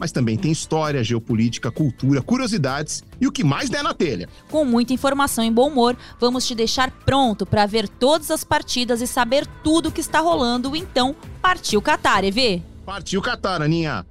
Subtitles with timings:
[0.00, 4.30] mas também tem história, geopolítica, cultura, curiosidades e o que mais der na telha.
[4.50, 9.02] Com muita informação e bom humor, vamos te deixar pronto para ver todas as partidas
[9.02, 10.74] e saber tudo o que está rolando.
[10.74, 12.62] Então, partiu Qatar, EV!
[12.86, 14.06] Partiu Qatar, Aninha!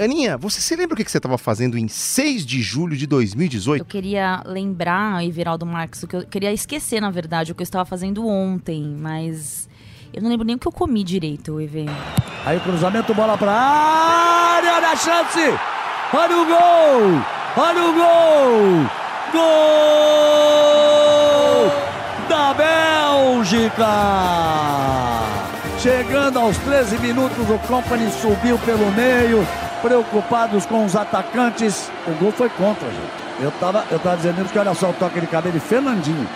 [0.00, 3.82] Aninha, você se lembra o que você estava fazendo em 6 de julho de 2018?
[3.82, 7.64] Eu queria lembrar, Everaldo Marques, o que eu queria esquecer, na verdade, o que eu
[7.64, 9.67] estava fazendo ontem, mas
[10.12, 11.86] eu não lembro nem o que eu comi direito, EV.
[12.44, 15.54] Aí o cruzamento, bola pra área, olha a chance!
[16.12, 17.22] Olha o gol!
[17.56, 18.86] Olha o gol!
[19.32, 20.28] Gol
[22.28, 23.86] da Bélgica!
[25.78, 29.46] Chegando aos 13 minutos, o Company subiu pelo meio,
[29.80, 31.90] preocupados com os atacantes.
[32.06, 33.28] O gol foi contra, gente.
[33.40, 36.26] Eu tava, eu tava dizendo que olha só o toque de cabelo de Fernandinho.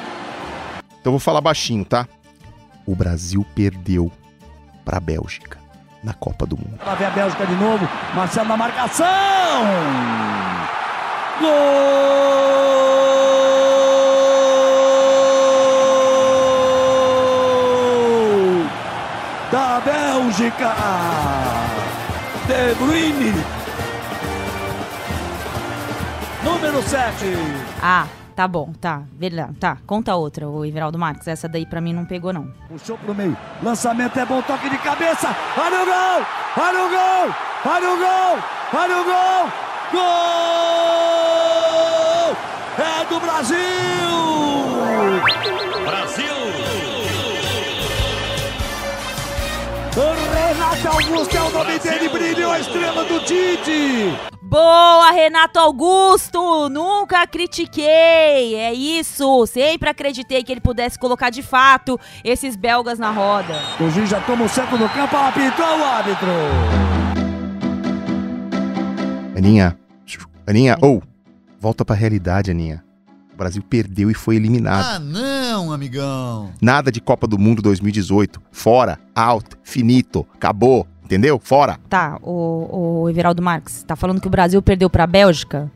[1.01, 2.07] Então eu vou falar baixinho, tá?
[2.87, 4.11] O Brasil perdeu
[4.85, 5.59] para a Bélgica
[6.03, 6.79] na Copa do Mundo.
[6.85, 9.07] Lá vem a Bélgica de novo, Marcelo na marcação!
[11.41, 11.53] Gol
[19.51, 20.75] da Bélgica!
[22.47, 23.33] De Bruyne.
[26.43, 27.37] Número 7.
[27.81, 29.03] Ah, tá bom, tá.
[29.13, 29.55] Verdade.
[29.61, 31.29] Tá, conta outra, o Everaldo Marques.
[31.29, 32.53] Essa daí pra mim não pegou, não.
[32.69, 33.37] Puxou pro meio.
[33.63, 35.29] Lançamento é bom, toque de cabeça.
[35.57, 36.27] Olha o gol!
[36.57, 37.35] Olha o gol!
[37.65, 38.39] Olha o gol!
[38.75, 39.53] Olha o gol!
[39.93, 40.03] Gol!
[42.79, 43.59] É do Brasil!
[45.85, 46.35] Brasil!
[49.95, 54.32] O Renato Augusto é o nome dele, brilhou a estrela do Tite!
[54.53, 56.69] Boa, Renato Augusto!
[56.69, 58.55] Nunca critiquei!
[58.55, 59.47] É isso!
[59.47, 63.55] Sempre acreditei que ele pudesse colocar de fato esses belgas na roda.
[63.81, 66.29] O juiz já toma o centro do campo, apitou o árbitro!
[69.35, 69.75] Aninha,
[70.47, 71.03] Aninha, ou,
[71.59, 72.85] volta pra realidade, Aninha.
[73.33, 74.85] O Brasil perdeu e foi eliminado.
[74.85, 76.53] Ah, não, amigão.
[76.61, 78.39] Nada de Copa do Mundo 2018.
[78.53, 80.87] Fora, out, finito, acabou.
[81.13, 81.39] Entendeu?
[81.39, 81.79] Fora.
[81.91, 85.71] Tá, o, o Everaldo Marques, tá falando que o Brasil perdeu pra Bélgica?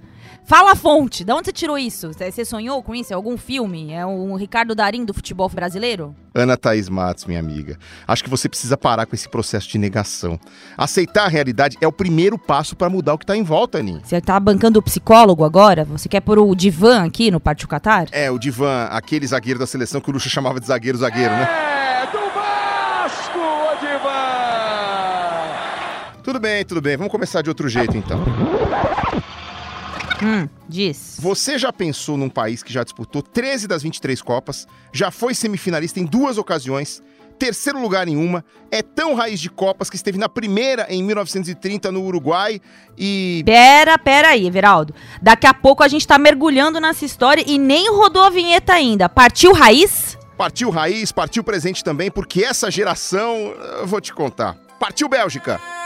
[0.47, 2.11] Fala a fonte, de onde você tirou isso?
[2.13, 3.13] Você sonhou com isso?
[3.13, 3.93] É algum filme?
[3.93, 6.15] É o Ricardo Darim do futebol brasileiro?
[6.35, 7.77] Ana Thaís Matos, minha amiga.
[8.09, 10.41] Acho que você precisa parar com esse processo de negação.
[10.75, 14.01] Aceitar a realidade é o primeiro passo para mudar o que tá em volta, Aninha.
[14.03, 15.85] Você tá bancando o psicólogo agora?
[15.85, 18.09] Você quer pôr o divã aqui no Partiu Qatar?
[18.11, 21.49] É, o Divan, aquele zagueiro da seleção que o Lucha chamava de zagueiro-zagueiro, né?
[22.05, 22.16] É
[26.27, 26.97] Tudo bem, tudo bem.
[26.97, 28.19] Vamos começar de outro jeito, então.
[30.21, 31.19] Hum, diz.
[31.21, 36.01] Você já pensou num país que já disputou 13 das 23 Copas, já foi semifinalista
[36.01, 37.01] em duas ocasiões,
[37.39, 41.93] terceiro lugar em uma, é tão raiz de Copas que esteve na primeira em 1930
[41.93, 42.61] no Uruguai
[42.99, 43.45] e.
[43.47, 44.93] Pera, pera aí, Everaldo.
[45.23, 49.09] Daqui a pouco a gente tá mergulhando nessa história e nem rodou a vinheta ainda.
[49.09, 50.19] Partiu raiz?
[50.37, 54.57] Partiu raiz, partiu presente também, porque essa geração, eu vou te contar.
[54.81, 55.86] Partiu Bélgica!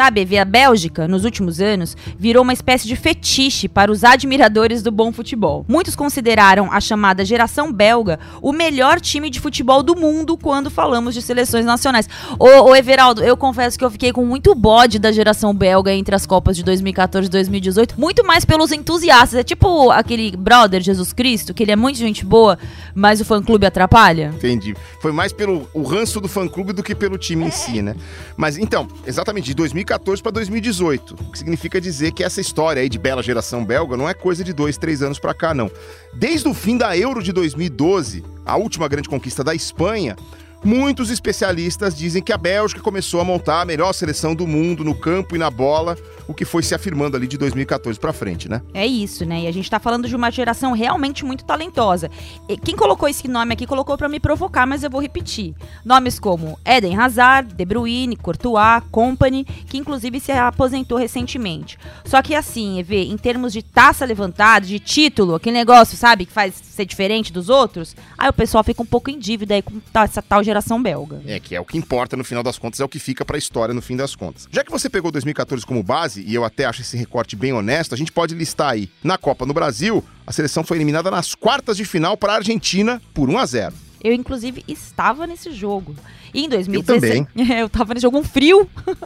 [0.00, 4.90] Sabe, a Bélgica, nos últimos anos, virou uma espécie de fetiche para os admiradores do
[4.90, 5.62] bom futebol.
[5.68, 11.12] Muitos consideraram a chamada geração belga o melhor time de futebol do mundo quando falamos
[11.12, 12.08] de seleções nacionais.
[12.38, 16.14] Ô, ô Everaldo, eu confesso que eu fiquei com muito bode da geração belga entre
[16.14, 19.38] as Copas de 2014 e 2018, muito mais pelos entusiastas.
[19.38, 22.58] É tipo aquele brother Jesus Cristo, que ele é muito gente boa,
[22.94, 24.32] mas o fã-clube atrapalha.
[24.34, 24.74] Entendi.
[25.02, 27.94] Foi mais pelo o ranço do fã-clube do que pelo time em si, né?
[28.34, 32.80] Mas então, exatamente, de 2014 2014 para 2018, o que significa dizer que essa história
[32.80, 35.70] aí de bela geração belga não é coisa de dois, três anos para cá, não.
[36.14, 40.16] Desde o fim da Euro de 2012, a última grande conquista da Espanha,
[40.62, 44.94] Muitos especialistas dizem que a Bélgica começou a montar a melhor seleção do mundo no
[44.94, 45.96] campo e na bola,
[46.28, 48.60] o que foi se afirmando ali de 2014 para frente, né?
[48.74, 49.40] É isso, né?
[49.42, 52.10] E a gente tá falando de uma geração realmente muito talentosa.
[52.46, 55.54] E quem colocou esse nome aqui colocou para me provocar, mas eu vou repetir.
[55.82, 61.78] Nomes como Eden Hazard, De Bruyne, Courtois, Company, que inclusive se aposentou recentemente.
[62.04, 66.32] Só que assim, Evê, em termos de taça levantada, de título, aquele negócio, sabe, que
[66.32, 69.80] faz ser diferente dos outros, aí o pessoal fica um pouco em dívida aí com
[69.94, 71.22] essa tal geração belga.
[71.26, 73.38] É, que é o que importa no final das contas, é o que fica pra
[73.38, 74.48] história no fim das contas.
[74.50, 77.94] Já que você pegou 2014 como base, e eu até acho esse recorte bem honesto,
[77.94, 78.90] a gente pode listar aí.
[79.02, 83.00] Na Copa no Brasil, a seleção foi eliminada nas quartas de final para a Argentina
[83.14, 83.74] por 1 a 0.
[84.02, 85.94] Eu, inclusive, estava nesse jogo.
[86.34, 87.26] E em Eu 2016.
[87.34, 87.58] também.
[87.60, 88.68] Eu tava nesse jogo um frio.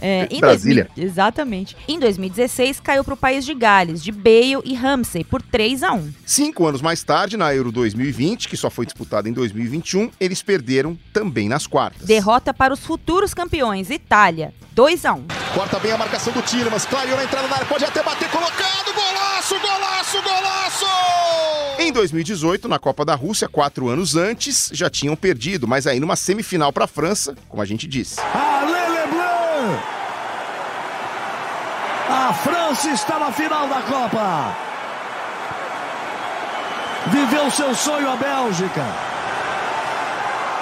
[0.00, 0.84] É, em Brasília.
[0.94, 1.76] 2000 exatamente.
[1.88, 6.12] Em 2016, caiu pro país de Gales, de Bale e Ramsey, por 3 a 1
[6.26, 10.98] Cinco anos mais tarde, na Euro 2020, que só foi disputada em 2021, eles perderam
[11.14, 12.06] também nas quartas.
[12.06, 15.24] Derrota para os futuros campeões, Itália, 2 a 1
[15.54, 16.84] Corta bem a marcação do Tillemans.
[16.84, 17.66] Clareou na entrada da área.
[17.66, 18.92] Pode até bater colocado.
[18.94, 20.86] Golaço, golaço, golaço!
[21.78, 26.16] Em 2018, na Copa da Rússia, quatro anos antes, já tinham perdido, mas aí numa
[26.16, 28.20] semifinal para a França, como a gente disse.
[28.20, 29.80] Leblanc!
[32.08, 34.56] A França está na final da Copa.
[37.08, 38.84] Viveu seu sonho a Bélgica.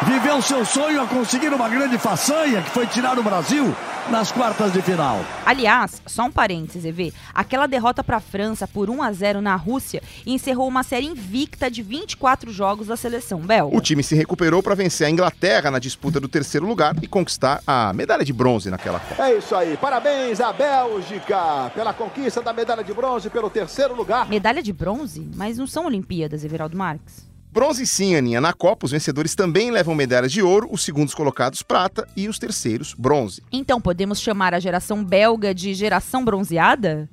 [0.02, 3.74] Viveu seu sonho a conseguir uma grande façanha que foi tirar o Brasil
[4.10, 5.20] nas quartas de final.
[5.46, 7.12] Aliás, só um parênteses, EV.
[7.32, 11.70] Aquela derrota para a França por 1 a 0 na Rússia encerrou uma série invicta
[11.70, 13.76] de 24 jogos da seleção belga.
[13.76, 17.62] O time se recuperou para vencer a Inglaterra na disputa do terceiro lugar e conquistar
[17.66, 19.22] a medalha de bronze naquela Copa.
[19.22, 19.76] É isso aí.
[19.76, 24.28] Parabéns à Bélgica pela conquista da medalha de bronze pelo terceiro lugar.
[24.28, 25.28] Medalha de bronze?
[25.34, 27.33] Mas não são Olimpíadas, Everaldo Marques.
[27.54, 28.40] Bronze sim, Aninha.
[28.40, 32.36] Na Copa, os vencedores também levam medalhas de ouro, os segundos colocados prata e os
[32.36, 33.44] terceiros bronze.
[33.52, 37.08] Então podemos chamar a geração belga de geração bronzeada?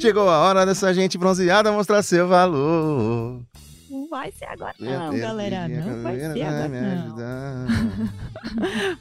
[0.00, 3.42] Chegou a hora dessa gente bronzeada mostrar seu valor.
[4.08, 5.68] Não vai ser agora não, galera.
[5.68, 7.66] Não vai ser agora não.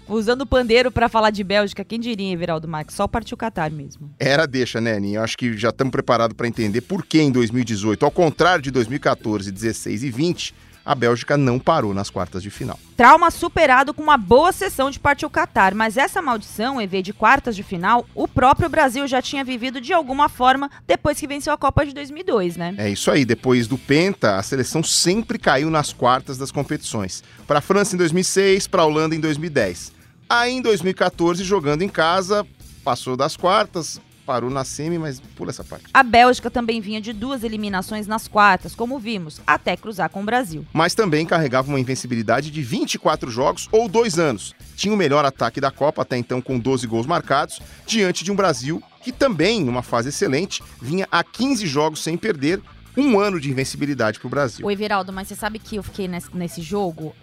[0.13, 2.94] Usando pandeiro pra falar de Bélgica, quem diria, Everaldo Marques?
[2.94, 4.13] Só partiu Catar mesmo.
[4.19, 5.19] Era deixa, né, Aninha?
[5.19, 8.69] Eu acho que já estamos preparados para entender por que em 2018, ao contrário de
[8.69, 10.54] 2014, 16 e 20,
[10.87, 12.79] a Bélgica não parou nas quartas de final.
[12.95, 17.57] Trauma superado com uma boa sessão de partiu Catar, mas essa maldição, EV de quartas
[17.57, 21.57] de final, o próprio Brasil já tinha vivido de alguma forma depois que venceu a
[21.57, 22.73] Copa de 2002, né?
[22.77, 27.21] É isso aí, depois do Penta, a seleção sempre caiu nas quartas das competições.
[27.45, 29.91] Para a França em 2006, para a Holanda em 2010.
[30.29, 32.47] Aí em 2014, jogando em casa,
[32.81, 35.85] passou das quartas, parou na semi, mas pula essa parte.
[35.94, 40.25] A Bélgica também vinha de duas eliminações nas quartas, como vimos, até cruzar com o
[40.25, 40.65] Brasil.
[40.74, 44.53] Mas também carregava uma invencibilidade de 24 jogos ou dois anos.
[44.75, 48.35] Tinha o melhor ataque da Copa, até então com 12 gols marcados, diante de um
[48.35, 52.62] Brasil que também, numa fase excelente, vinha a 15 jogos sem perder,
[52.97, 54.65] um ano de invencibilidade para o Brasil.
[54.65, 57.15] Ô, Everaldo, mas você sabe que eu fiquei nesse, nesse jogo?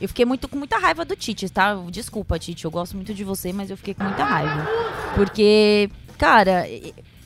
[0.00, 1.74] Eu fiquei muito, com muita raiva do Tite, tá?
[1.90, 4.66] Desculpa, Tite, eu gosto muito de você, mas eu fiquei com muita raiva.
[5.14, 6.66] Porque, cara,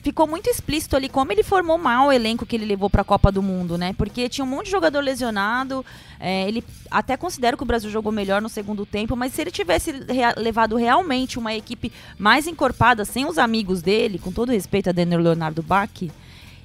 [0.01, 3.29] ficou muito explícito ali como ele formou mal o elenco que ele levou pra Copa
[3.29, 3.91] do Mundo, né?
[3.97, 5.85] Porque tinha um monte de jogador lesionado.
[6.17, 9.51] é, ele até considera que o Brasil jogou melhor no segundo tempo, mas se ele
[9.51, 14.89] tivesse rea- levado realmente uma equipe mais encorpada, sem os amigos dele, com todo respeito
[14.89, 15.89] a Daniel Leonardo Bach,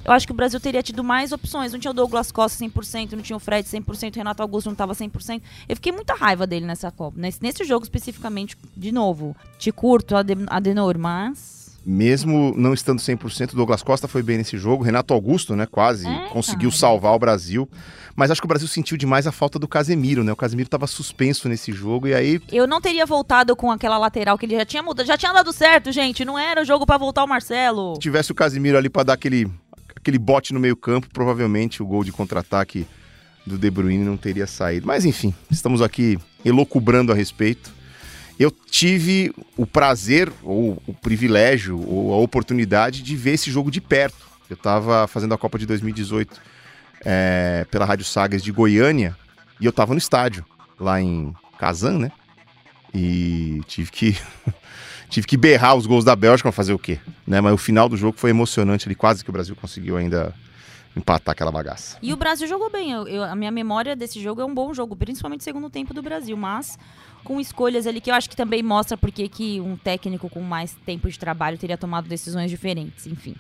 [0.05, 1.73] eu acho que o Brasil teria tido mais opções.
[1.73, 4.73] Não tinha o Douglas Costa 100%, não tinha o Fred 100%, o Renato Augusto não
[4.73, 5.43] estava 100%.
[5.69, 7.19] Eu fiquei muita raiva dele nessa Copa.
[7.21, 11.60] Nesse, nesse jogo especificamente, de novo, te curto, Ade- Adenor, mas...
[11.85, 14.85] Mesmo não estando 100%, o Douglas Costa foi bem nesse jogo.
[14.85, 16.79] Renato Augusto, né, quase É, conseguiu cara.
[16.79, 17.69] salvar o Brasil.
[18.15, 20.31] Mas acho que o Brasil sentiu demais a falta do Casemiro, né?
[20.33, 24.37] O Casemiro estava suspenso nesse jogo e aí Eu não teria voltado com aquela lateral
[24.37, 25.07] que ele já tinha mudado.
[25.07, 26.23] Já tinha dado certo, gente.
[26.25, 27.95] Não era jogo pra voltar o Marcelo.
[27.95, 29.51] se tivesse o Casemiro ali para dar aquele,
[29.97, 32.87] aquele bote no meio-campo, provavelmente o gol de contra-ataque
[33.47, 34.87] do De Bruyne não teria saído.
[34.87, 37.73] Mas enfim, estamos aqui elocubrando a respeito.
[38.41, 43.83] Eu tive o prazer, ou o privilégio, ou a oportunidade de ver esse jogo de
[43.83, 44.27] perto.
[44.49, 46.41] Eu estava fazendo a Copa de 2018
[47.05, 49.15] é, pela Rádio Sagas de Goiânia
[49.61, 50.43] e eu estava no estádio,
[50.79, 52.13] lá em Kazan, né?
[52.95, 54.17] E tive que
[55.11, 56.99] tive que berrar os gols da Bélgica pra fazer o quê?
[57.27, 57.43] Né?
[57.43, 60.35] Mas o final do jogo foi emocionante ali, quase que o Brasil conseguiu ainda
[60.97, 61.99] empatar aquela bagaça.
[62.03, 62.91] E o Brasil jogou bem.
[62.91, 66.03] Eu- eu- a minha memória desse jogo é um bom jogo, principalmente segundo tempo do
[66.03, 66.79] Brasil, mas
[67.25, 70.77] com escolhas ali que eu acho que também mostra porque que um técnico com mais
[70.87, 73.35] tempo de trabalho teria tomado decisões diferentes, enfim.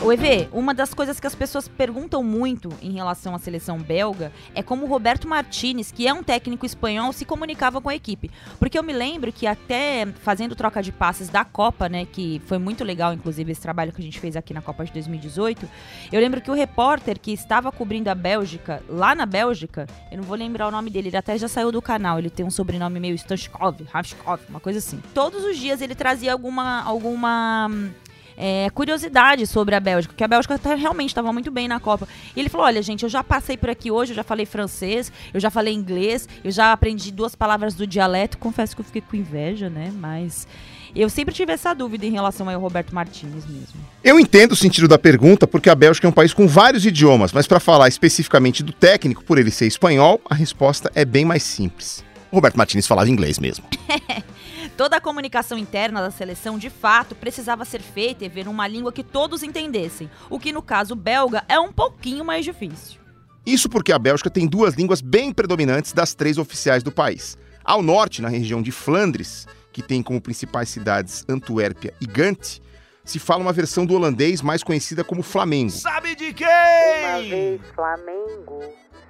[0.00, 4.30] O EV, uma das coisas que as pessoas perguntam muito em relação à seleção belga
[4.54, 8.30] é como o Roberto Martinez, que é um técnico espanhol, se comunicava com a equipe.
[8.60, 12.58] Porque eu me lembro que até fazendo troca de passes da Copa, né, que foi
[12.58, 15.68] muito legal, inclusive, esse trabalho que a gente fez aqui na Copa de 2018,
[16.12, 20.24] eu lembro que o repórter que estava cobrindo a Bélgica, lá na Bélgica, eu não
[20.24, 23.00] vou lembrar o nome dele, ele até já saiu do canal, ele tem um sobrenome
[23.00, 25.02] meio Stanchkov, Rafskov, uma coisa assim.
[25.12, 27.90] Todos os dias ele trazia alguma, alguma hum,
[28.40, 32.06] é, curiosidade sobre a Bélgica, que a Bélgica tá- realmente estava muito bem na Copa.
[32.36, 35.10] E ele falou: olha, gente, eu já passei por aqui hoje, eu já falei francês,
[35.34, 38.38] eu já falei inglês, eu já aprendi duas palavras do dialeto.
[38.38, 39.92] Confesso que eu fiquei com inveja, né?
[39.98, 40.46] Mas
[40.94, 43.74] eu sempre tive essa dúvida em relação ao Roberto Martinez mesmo.
[44.04, 47.32] Eu entendo o sentido da pergunta, porque a Bélgica é um país com vários idiomas,
[47.32, 51.42] mas para falar especificamente do técnico, por ele ser espanhol, a resposta é bem mais
[51.42, 52.04] simples.
[52.30, 53.64] O Roberto Martinez falava inglês mesmo.
[54.78, 58.92] Toda a comunicação interna da seleção, de fato, precisava ser feita e ver uma língua
[58.92, 63.00] que todos entendessem, o que no caso belga é um pouquinho mais difícil.
[63.44, 67.36] Isso porque a Bélgica tem duas línguas bem predominantes das três oficiais do país.
[67.64, 72.60] Ao norte, na região de Flandres, que tem como principais cidades Antuérpia e Gant,
[73.04, 75.72] se fala uma versão do holandês mais conhecida como Flamengo.
[75.72, 77.28] Sabe de Uma quem?
[77.30, 78.60] vez Flamengo,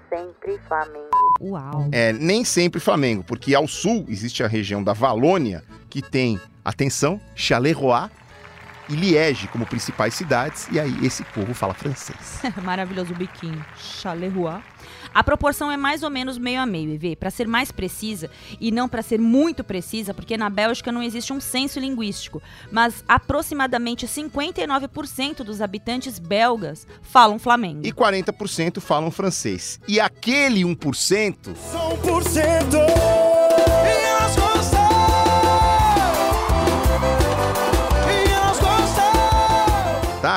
[0.08, 1.08] sempre Flamengo.
[1.40, 1.88] Uau.
[1.92, 7.20] É, nem sempre Flamengo, porque ao sul existe a região da Valônia, que tem, atenção,
[7.34, 8.10] Charleroi
[8.88, 12.40] e Liège como principais cidades, e aí esse povo fala francês.
[12.64, 13.64] Maravilhoso biquinho.
[13.76, 14.60] Charleroi.
[15.14, 18.70] A proporção é mais ou menos meio a meio, EV, para ser mais precisa e
[18.70, 24.06] não para ser muito precisa, porque na Bélgica não existe um censo linguístico, mas aproximadamente
[24.06, 27.86] 59% dos habitantes belgas falam flamengo.
[27.86, 29.80] E 40% falam francês.
[29.88, 33.87] E aquele 1%, Só 1%.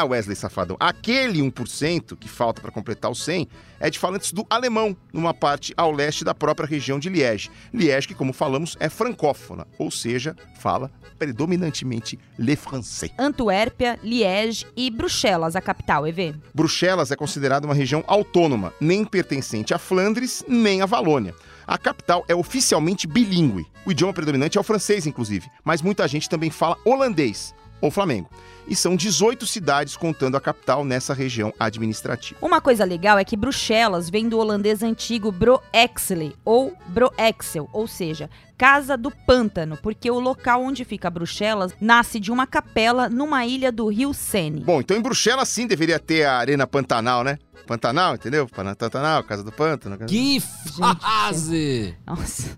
[0.01, 0.75] Tá, Wesley Safadão?
[0.79, 3.47] Aquele 1% que falta para completar o 100
[3.79, 7.49] é de falantes do alemão, numa parte ao leste da própria região de Liège.
[7.73, 13.11] Liège, que, como falamos, é francófona, ou seja, fala predominantemente le français.
[13.17, 16.35] Antuérpia, Liège e Bruxelas, a capital, EV.
[16.53, 21.35] Bruxelas é considerada uma região autônoma, nem pertencente a Flandres, nem a Valônia.
[21.67, 23.65] A capital é oficialmente bilíngue.
[23.85, 28.29] O idioma predominante é o francês, inclusive, mas muita gente também fala holandês ou flamengo.
[28.67, 32.39] E são 18 cidades contando a capital nessa região administrativa.
[32.41, 38.29] Uma coisa legal é que Bruxelas vem do holandês antigo Broexele ou Broexel, ou seja,
[38.57, 43.71] Casa do Pântano, porque o local onde fica Bruxelas nasce de uma capela numa ilha
[43.71, 44.61] do rio Sene.
[44.61, 47.39] Bom, então em Bruxelas sim deveria ter a Arena Pantanal, né?
[47.65, 48.47] Pantanal, entendeu?
[48.47, 49.97] Pantanal, Casa do Pântano.
[50.05, 51.95] Que fase!
[52.05, 52.57] Nossa.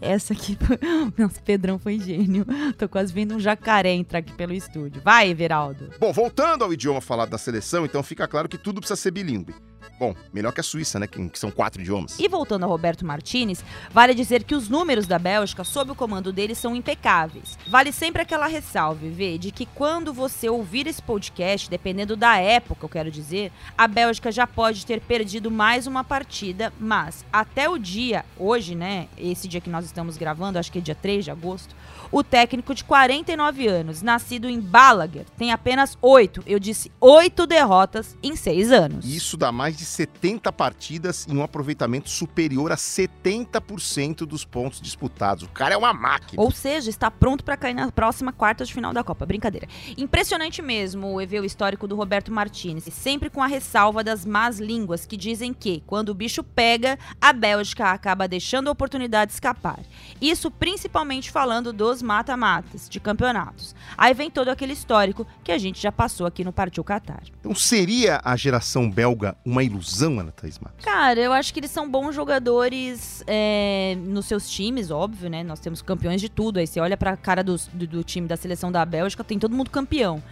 [0.00, 0.58] Essa aqui.
[1.16, 2.44] Nossa, Pedrão foi gênio.
[2.76, 5.00] Tô quase vendo um jacaré entrar aqui pelo estúdio.
[5.02, 5.90] Vai, Everaldo.
[5.98, 9.54] Bom, voltando ao idioma falado na seleção, então fica claro que tudo precisa ser bilíngue.
[10.00, 11.06] Bom, melhor que a Suíça, né?
[11.06, 12.18] Que, que são quatro idiomas.
[12.18, 16.32] E voltando a Roberto Martinez, vale dizer que os números da Bélgica, sob o comando
[16.32, 17.58] dele, são impecáveis.
[17.68, 22.86] Vale sempre aquela ressalve, Vê, de que quando você ouvir esse podcast, dependendo da época,
[22.86, 27.76] eu quero dizer, a Bélgica já pode ter perdido mais uma partida, mas até o
[27.76, 31.30] dia, hoje, né, esse dia que nós estamos gravando, acho que é dia 3 de
[31.30, 31.76] agosto,
[32.12, 38.16] o técnico de 49 anos, nascido em Balaguer, tem apenas oito, eu disse oito derrotas
[38.22, 39.04] em seis anos.
[39.04, 45.44] Isso dá mais de 70 partidas e um aproveitamento superior a 70% dos pontos disputados.
[45.44, 46.42] O cara é uma máquina.
[46.42, 49.24] Ou seja, está pronto para cair na próxima quarta de final da Copa.
[49.24, 49.68] Brincadeira.
[49.96, 55.06] Impressionante mesmo o EV histórico do Roberto Martinez, sempre com a ressalva das más línguas
[55.06, 59.80] que dizem que, quando o bicho pega, a Bélgica acaba deixando a oportunidade escapar.
[60.20, 63.74] Isso principalmente falando dos mata-matas de campeonatos.
[63.96, 67.22] Aí vem todo aquele histórico que a gente já passou aqui no Partiu Qatar.
[67.38, 70.84] Então seria a geração belga uma ilusão, Ana Thaís Matos?
[70.84, 75.42] Cara, eu acho que eles são bons jogadores é, nos seus times, óbvio, né?
[75.42, 76.58] Nós temos campeões de tudo.
[76.58, 79.54] Aí você olha pra cara dos- do, do time da seleção da Bélgica, tem todo
[79.54, 80.22] mundo campeão.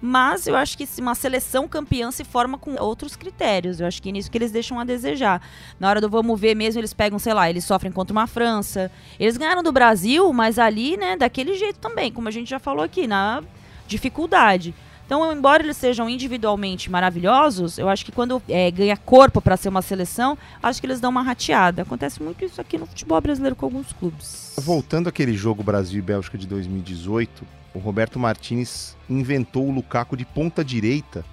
[0.00, 3.80] Mas eu acho que uma seleção campeã se forma com outros critérios.
[3.80, 5.42] Eu acho que é nisso que eles deixam a desejar.
[5.78, 8.90] Na hora do vamos ver mesmo, eles pegam, sei lá, eles sofrem contra uma França.
[9.18, 12.84] Eles ganharam do Brasil, mas ali, né, daquele jeito também, como a gente já falou
[12.84, 13.42] aqui, na
[13.86, 14.74] dificuldade.
[15.10, 19.68] Então, embora eles sejam individualmente maravilhosos, eu acho que quando é, ganha corpo para ser
[19.68, 21.82] uma seleção, acho que eles dão uma rateada.
[21.82, 24.54] Acontece muito isso aqui no futebol brasileiro com alguns clubes.
[24.58, 30.24] Voltando àquele jogo Brasil e Bélgica de 2018, o Roberto Martinez inventou o Lukaku de
[30.24, 31.24] ponta direita,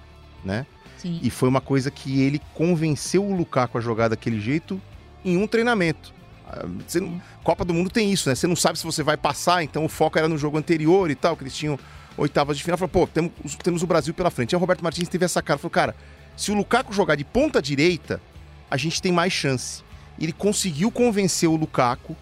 [0.44, 0.66] né?
[0.96, 1.20] Sim.
[1.22, 4.82] E foi uma coisa que ele convenceu o Lukaku a jogar daquele jeito
[5.24, 6.12] em um treinamento.
[6.48, 6.66] Ah,
[6.96, 8.34] não- Copa do Mundo tem isso, né?
[8.34, 11.14] Você não sabe se você vai passar, então o foco era no jogo anterior e
[11.14, 11.78] tal, que eles tinham
[12.18, 12.76] oitavas de final.
[12.76, 13.32] Falou, pô, temos,
[13.62, 14.54] temos o Brasil pela frente.
[14.54, 15.96] Aí o Roberto Martins teve essa cara, falou, cara,
[16.36, 18.20] se o Lukaku jogar de ponta direita,
[18.70, 19.82] a gente tem mais chance.
[20.18, 22.16] E ele conseguiu convencer o Lukaku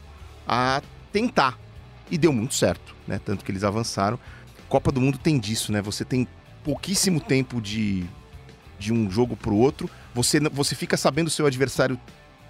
[0.47, 1.59] a tentar.
[2.11, 3.21] E deu muito certo, né?
[3.25, 4.19] Tanto que eles avançaram.
[4.69, 5.83] Copa do Mundo tem disso, né?
[5.83, 6.29] Você tem
[6.63, 8.05] pouquíssimo tempo de,
[8.79, 9.91] de um jogo pro outro.
[10.15, 11.99] Você, você fica sabendo o seu adversário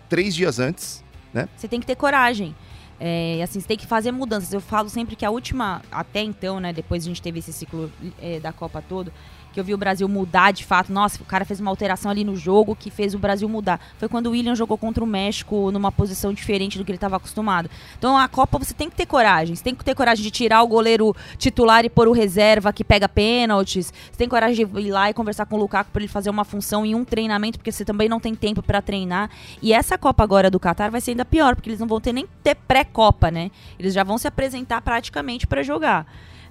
[0.08, 1.48] três dias antes, né?
[1.56, 2.54] Você tem que ter coragem.
[2.98, 4.52] É, assim, você tem que fazer mudanças.
[4.52, 6.72] Eu falo sempre que a última, até então, né?
[6.72, 9.12] Depois a gente teve esse ciclo é, da Copa todo,
[9.56, 10.92] que eu vi o Brasil mudar de fato.
[10.92, 13.80] Nossa, o cara fez uma alteração ali no jogo que fez o Brasil mudar.
[13.96, 17.16] Foi quando o William jogou contra o México numa posição diferente do que ele estava
[17.16, 17.70] acostumado.
[17.98, 19.56] Então a Copa você tem que ter coragem.
[19.56, 22.84] Você tem que ter coragem de tirar o goleiro titular e pôr o reserva que
[22.84, 23.94] pega pênaltis.
[24.10, 26.44] Você tem coragem de ir lá e conversar com o Lukaku para ele fazer uma
[26.44, 29.30] função em um treinamento, porque você também não tem tempo para treinar.
[29.62, 32.12] E essa Copa agora do Qatar vai ser ainda pior, porque eles não vão ter
[32.12, 33.50] nem ter pré-copa, né?
[33.78, 36.06] Eles já vão se apresentar praticamente para jogar.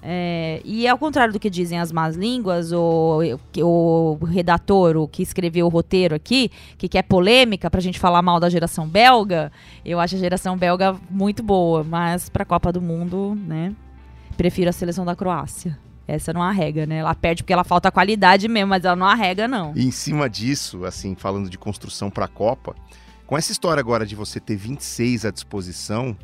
[0.08, 3.18] É, e ao contrário do que dizem as más línguas, o,
[3.60, 6.48] o redator, o que escreveu o roteiro aqui,
[6.78, 9.50] que quer polêmica pra gente falar mal da geração belga,
[9.84, 13.74] eu acho a geração belga muito boa, mas pra Copa do Mundo, né,
[14.36, 15.76] prefiro a seleção da Croácia.
[16.06, 16.98] Essa não arrega, né?
[16.98, 19.72] Ela perde porque ela falta qualidade mesmo, mas ela não arrega, não.
[19.74, 22.76] E em cima disso, assim, falando de construção para a Copa,
[23.26, 26.16] com essa história agora de você ter 26 à disposição,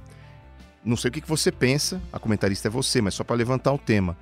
[0.84, 3.78] não sei o que você pensa, a comentarista é você, mas só para levantar o
[3.78, 4.16] tema.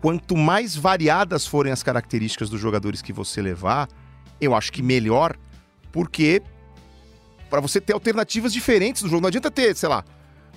[0.00, 3.88] Quanto mais variadas forem as características dos jogadores que você levar,
[4.40, 5.36] eu acho que melhor,
[5.92, 6.42] porque
[7.50, 10.04] para você ter alternativas diferentes no jogo, não adianta ter, sei lá,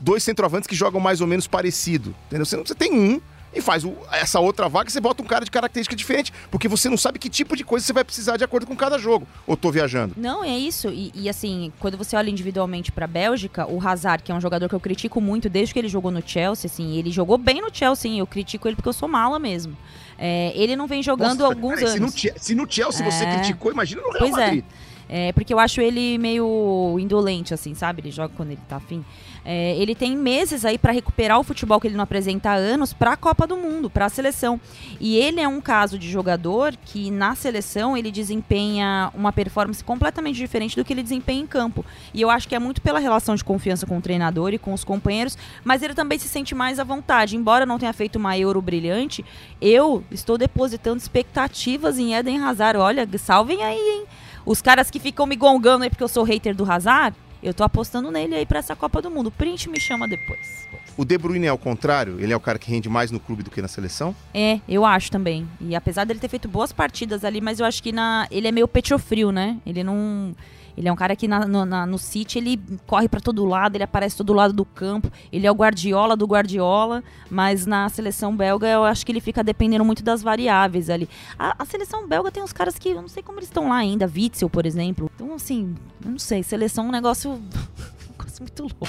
[0.02, 2.46] dois centroavantes que jogam mais ou menos parecido, entendeu?
[2.46, 3.22] Você, não- você tem um
[3.54, 6.68] e faz o- essa outra vaga e você bota um cara de característica diferente, porque
[6.68, 9.28] você não sabe que tipo de coisa você vai precisar de acordo com cada jogo.
[9.48, 10.14] Ou tô viajando?
[10.18, 10.90] Não, é isso.
[10.90, 14.70] E, e, assim, quando você olha individualmente pra Bélgica, o Hazard, que é um jogador
[14.70, 17.70] que eu critico muito desde que ele jogou no Chelsea, assim, ele jogou bem no
[17.74, 18.18] Chelsea?
[18.18, 19.76] Eu critico ele porque eu sou mala mesmo.
[20.18, 22.26] É, ele não vem jogando Nossa, alguns peraí, se no anos.
[22.38, 23.36] Se no Chelsea você É.
[23.38, 24.46] criticou, imagina no Real Pois é.
[24.46, 24.66] Madrid.
[25.12, 28.02] É, porque eu acho ele meio indolente, assim, sabe?
[28.02, 29.04] Ele joga quando ele tá afim.
[29.52, 32.94] É, ele tem meses aí pra recuperar o futebol que ele não apresenta há anos
[32.94, 34.62] pra Copa do Mundo, pra seleção.
[35.00, 40.36] E ele é um caso de jogador que na seleção ele desempenha uma performance completamente
[40.36, 41.84] diferente do que ele desempenha em campo.
[42.14, 44.72] E eu acho que é muito pela relação de confiança com o treinador e com
[44.72, 47.36] os companheiros, mas ele também se sente mais à vontade.
[47.36, 49.26] Embora não tenha feito uma Euro brilhante,
[49.60, 52.78] eu estou depositando expectativas em Eden Hazard.
[52.78, 54.04] Olha, salvem aí, hein?
[54.46, 57.64] Os caras que ficam me gongando aí porque eu sou hater do Hazard, eu tô
[57.64, 59.28] apostando nele aí pra essa Copa do Mundo.
[59.28, 60.68] O print me chama depois.
[60.98, 62.20] O De Bruyne é ao contrário?
[62.20, 64.14] Ele é o cara que rende mais no clube do que na seleção?
[64.34, 65.48] É, eu acho também.
[65.62, 68.52] E apesar dele ter feito boas partidas ali, mas eu acho que na ele é
[68.52, 69.58] meio petrofrio, né?
[69.66, 70.36] Ele não.
[70.80, 73.76] Ele é um cara que na- no, na- no City ele corre pra todo lado,
[73.76, 75.12] ele aparece todo lado do campo.
[75.30, 79.44] Ele é o Guardiola do Guardiola, mas na seleção belga eu acho que ele fica
[79.44, 81.10] dependendo muito das variáveis ali.
[81.38, 83.76] A, a seleção belga tem uns caras que eu não sei como eles estão lá
[83.76, 85.12] ainda, Witzel, por exemplo.
[85.16, 88.88] Então, assim, eu não sei, seleção é um negócio, um negócio muito louco.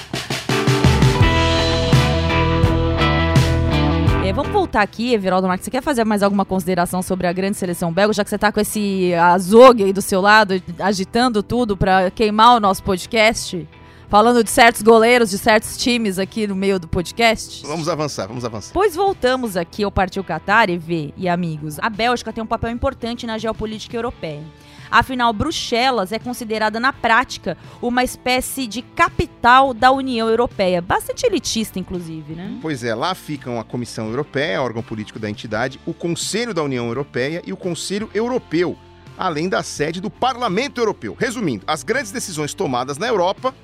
[4.31, 5.64] É, vamos voltar aqui, Everaldo Marques.
[5.64, 8.53] Você quer fazer mais alguma consideração sobre a grande seleção belga, já que você tá
[8.53, 13.69] com esse azogue aí do seu lado, agitando tudo pra queimar o nosso podcast?
[14.09, 17.66] Falando de certos goleiros, de certos times aqui no meio do podcast?
[17.66, 18.73] Vamos avançar, vamos avançar.
[18.73, 21.81] Pois voltamos aqui ao Partiu Qatar, EV e amigos.
[21.81, 24.45] A Bélgica tem um papel importante na geopolítica europeia.
[24.90, 30.83] Afinal, Bruxelas é considerada na prática uma espécie de capital da União Europeia.
[30.83, 32.59] Bastante elitista, inclusive, né?
[32.61, 36.87] Pois é, lá ficam a Comissão Europeia, órgão político da entidade, o Conselho da União
[36.87, 38.76] Europeia e o Conselho Europeu,
[39.16, 41.16] além da sede do Parlamento Europeu.
[41.18, 43.55] Resumindo, as grandes decisões tomadas na Europa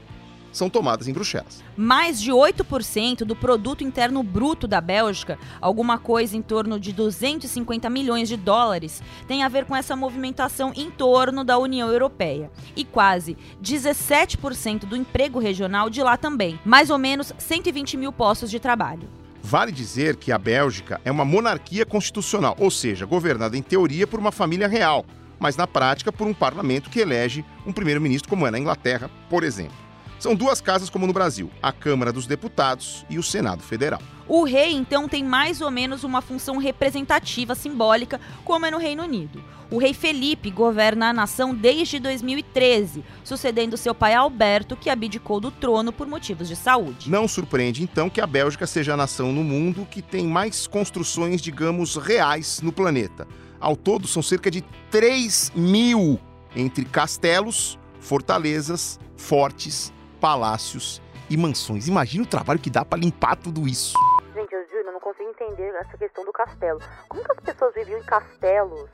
[0.56, 1.62] são tomadas em Bruxelas.
[1.76, 7.88] Mais de 8% do produto interno bruto da Bélgica, alguma coisa em torno de 250
[7.90, 12.50] milhões de dólares, tem a ver com essa movimentação em torno da União Europeia.
[12.74, 18.50] E quase 17% do emprego regional de lá também, mais ou menos 120 mil postos
[18.50, 19.08] de trabalho.
[19.42, 24.18] Vale dizer que a Bélgica é uma monarquia constitucional, ou seja, governada em teoria por
[24.18, 25.06] uma família real,
[25.38, 29.44] mas na prática por um parlamento que elege um primeiro-ministro, como é na Inglaterra, por
[29.44, 29.85] exemplo.
[30.18, 34.00] São duas casas como no Brasil, a Câmara dos Deputados e o Senado Federal.
[34.28, 39.04] O rei, então, tem mais ou menos uma função representativa simbólica, como é no Reino
[39.04, 39.42] Unido.
[39.70, 45.50] O rei Felipe governa a nação desde 2013, sucedendo seu pai Alberto, que abdicou do
[45.50, 47.10] trono por motivos de saúde.
[47.10, 51.40] Não surpreende, então, que a Bélgica seja a nação no mundo que tem mais construções,
[51.40, 53.28] digamos, reais no planeta.
[53.60, 56.18] Ao todo, são cerca de 3 mil
[56.54, 61.00] entre castelos, fortalezas, fortes, palácios
[61.30, 61.88] e mansões.
[61.88, 63.94] Imagina o trabalho que dá para limpar tudo isso.
[64.34, 66.80] Gente, eu juro, eu não consigo entender essa questão do castelo.
[67.08, 68.88] Como que as pessoas viviam em castelos?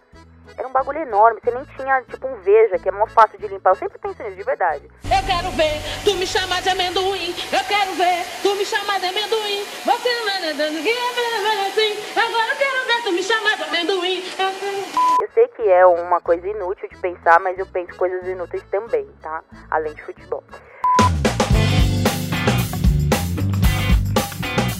[0.57, 3.47] Era um bagulho enorme, você nem tinha, tipo, um veja, que é mó fácil de
[3.47, 3.71] limpar.
[3.71, 4.89] Eu sempre penso nisso, de verdade.
[5.05, 7.35] Eu quero ver tu me chamar de amendoim.
[7.53, 9.65] Eu quero ver tu me chamar de amendoim.
[9.85, 12.19] Você é é assim.
[12.19, 14.23] Agora eu quero ver tu me chamar de amendoim.
[15.23, 19.07] Eu sei que é uma coisa inútil de pensar, mas eu penso coisas inúteis também,
[19.23, 19.43] tá?
[19.71, 20.43] Além de futebol.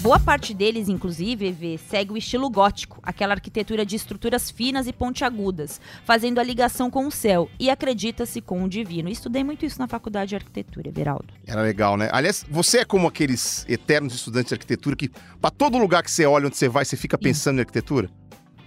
[0.03, 4.91] Boa parte deles, inclusive, EV, segue o estilo gótico, aquela arquitetura de estruturas finas e
[4.91, 9.07] pontiagudas, fazendo a ligação com o céu e acredita-se com o divino.
[9.07, 11.33] Estudei muito isso na faculdade de arquitetura, Everaldo.
[11.47, 12.09] Era legal, né?
[12.11, 16.25] Aliás, você é como aqueles eternos estudantes de arquitetura que, para todo lugar que você
[16.25, 18.09] olha, onde você vai, você fica pensando em arquitetura?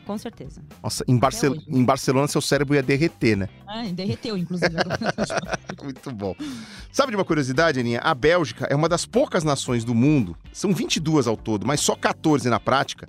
[0.06, 0.62] Com certeza.
[0.80, 1.64] Nossa, em, hoje.
[1.68, 3.48] em Barcelona seu cérebro ia derreter, né?
[3.66, 4.72] Ah, derreteu, inclusive.
[5.82, 6.34] Muito bom.
[6.92, 8.00] Sabe de uma curiosidade, Aninha?
[8.00, 11.96] A Bélgica é uma das poucas nações do mundo, são 22 ao todo, mas só
[11.96, 13.08] 14 na prática,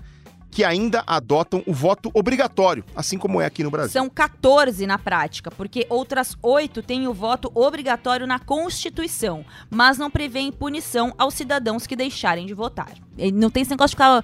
[0.49, 3.91] que ainda adotam o voto obrigatório, assim como é aqui no Brasil.
[3.91, 10.10] São 14 na prática, porque outras oito têm o voto obrigatório na Constituição, mas não
[10.10, 12.91] prevêem punição aos cidadãos que deixarem de votar.
[13.33, 14.23] Não tem esse negócio de ficar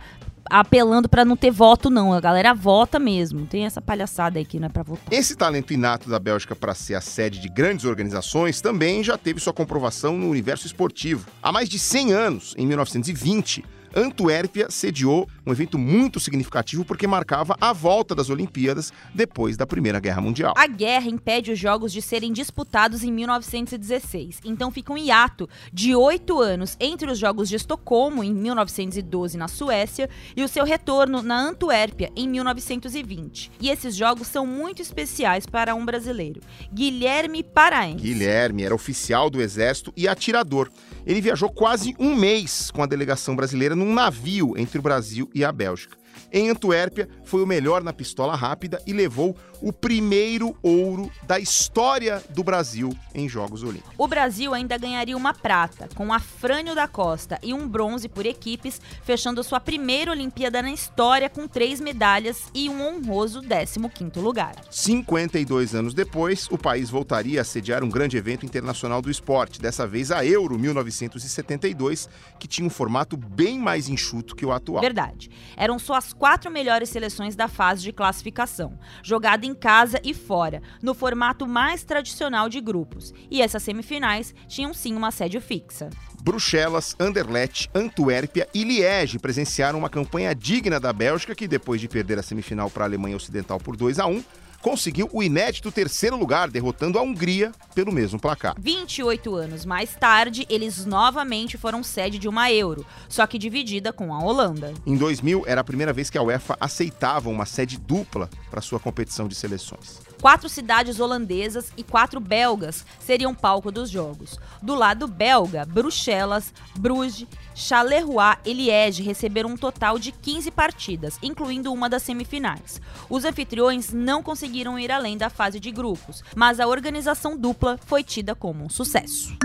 [0.50, 2.14] apelando pra não ter voto, não.
[2.14, 3.46] A galera vota mesmo.
[3.46, 5.06] Tem essa palhaçada aí que não é pra votar.
[5.12, 9.40] Esse talento inato da Bélgica para ser a sede de grandes organizações também já teve
[9.40, 11.28] sua comprovação no universo esportivo.
[11.42, 13.64] Há mais de 100 anos, em 1920,
[13.96, 20.00] Antuérpia sediou um evento muito significativo porque marcava a volta das Olimpíadas depois da Primeira
[20.00, 20.54] Guerra Mundial.
[20.58, 25.96] A guerra impede os jogos de serem disputados em 1916, então fica um hiato de
[25.96, 31.22] oito anos entre os Jogos de Estocolmo, em 1912, na Suécia, e o seu retorno
[31.22, 33.52] na Antuérpia, em 1920.
[33.60, 36.42] E esses jogos são muito especiais para um brasileiro,
[36.74, 38.04] Guilherme Paraense.
[38.04, 40.70] Guilherme era oficial do Exército e atirador.
[41.06, 45.44] Ele viajou quase um mês com a delegação brasileira num navio entre o Brasil e
[45.44, 45.98] a Bélgica.
[46.32, 52.22] Em Antuérpia, foi o melhor na pistola rápida e levou o primeiro ouro da história
[52.32, 53.94] do Brasil em Jogos Olímpicos.
[53.98, 58.82] O Brasil ainda ganharia uma prata, com Afrânio da Costa, e um bronze por equipes,
[59.04, 64.54] fechando sua primeira Olimpíada na história com três medalhas e um honroso 15º lugar.
[64.70, 69.88] 52 anos depois, o país voltaria a sediar um grande evento internacional do esporte, dessa
[69.88, 74.82] vez a Euro 1972, que tinha um formato bem mais enxuto que o atual.
[74.82, 75.30] Verdade.
[75.56, 80.62] Eram só as quatro melhores seleções da fase de classificação, jogada em casa e fora,
[80.82, 83.14] no formato mais tradicional de grupos.
[83.30, 85.90] E essas semifinais tinham sim uma sede fixa.
[86.22, 92.18] Bruxelas, Anderlecht, Antuérpia e Liege presenciaram uma campanha digna da Bélgica, que depois de perder
[92.18, 94.24] a semifinal para a Alemanha Ocidental por 2 a 1
[94.64, 98.56] conseguiu o inédito terceiro lugar, derrotando a Hungria pelo mesmo placar.
[98.58, 104.14] 28 anos mais tarde, eles novamente foram sede de uma Euro, só que dividida com
[104.14, 104.74] a Holanda.
[104.88, 108.80] Em 2000, era a primeira vez que a UEFA aceitava uma sede dupla para sua
[108.80, 110.13] competição de seleções.
[110.24, 114.40] Quatro cidades holandesas e quatro belgas seriam palco dos jogos.
[114.62, 121.74] Do lado belga, Bruxelas, Bruges, Charleroi e Liege receberam um total de 15 partidas, incluindo
[121.74, 122.80] uma das semifinais.
[123.10, 128.02] Os anfitriões não conseguiram ir além da fase de grupos, mas a organização dupla foi
[128.02, 129.38] tida como um sucesso.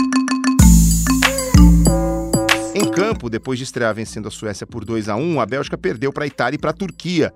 [2.73, 6.13] Em campo, depois de estrear vencendo a Suécia por 2 a 1, a Bélgica perdeu
[6.13, 7.35] para a Itália e para a Turquia.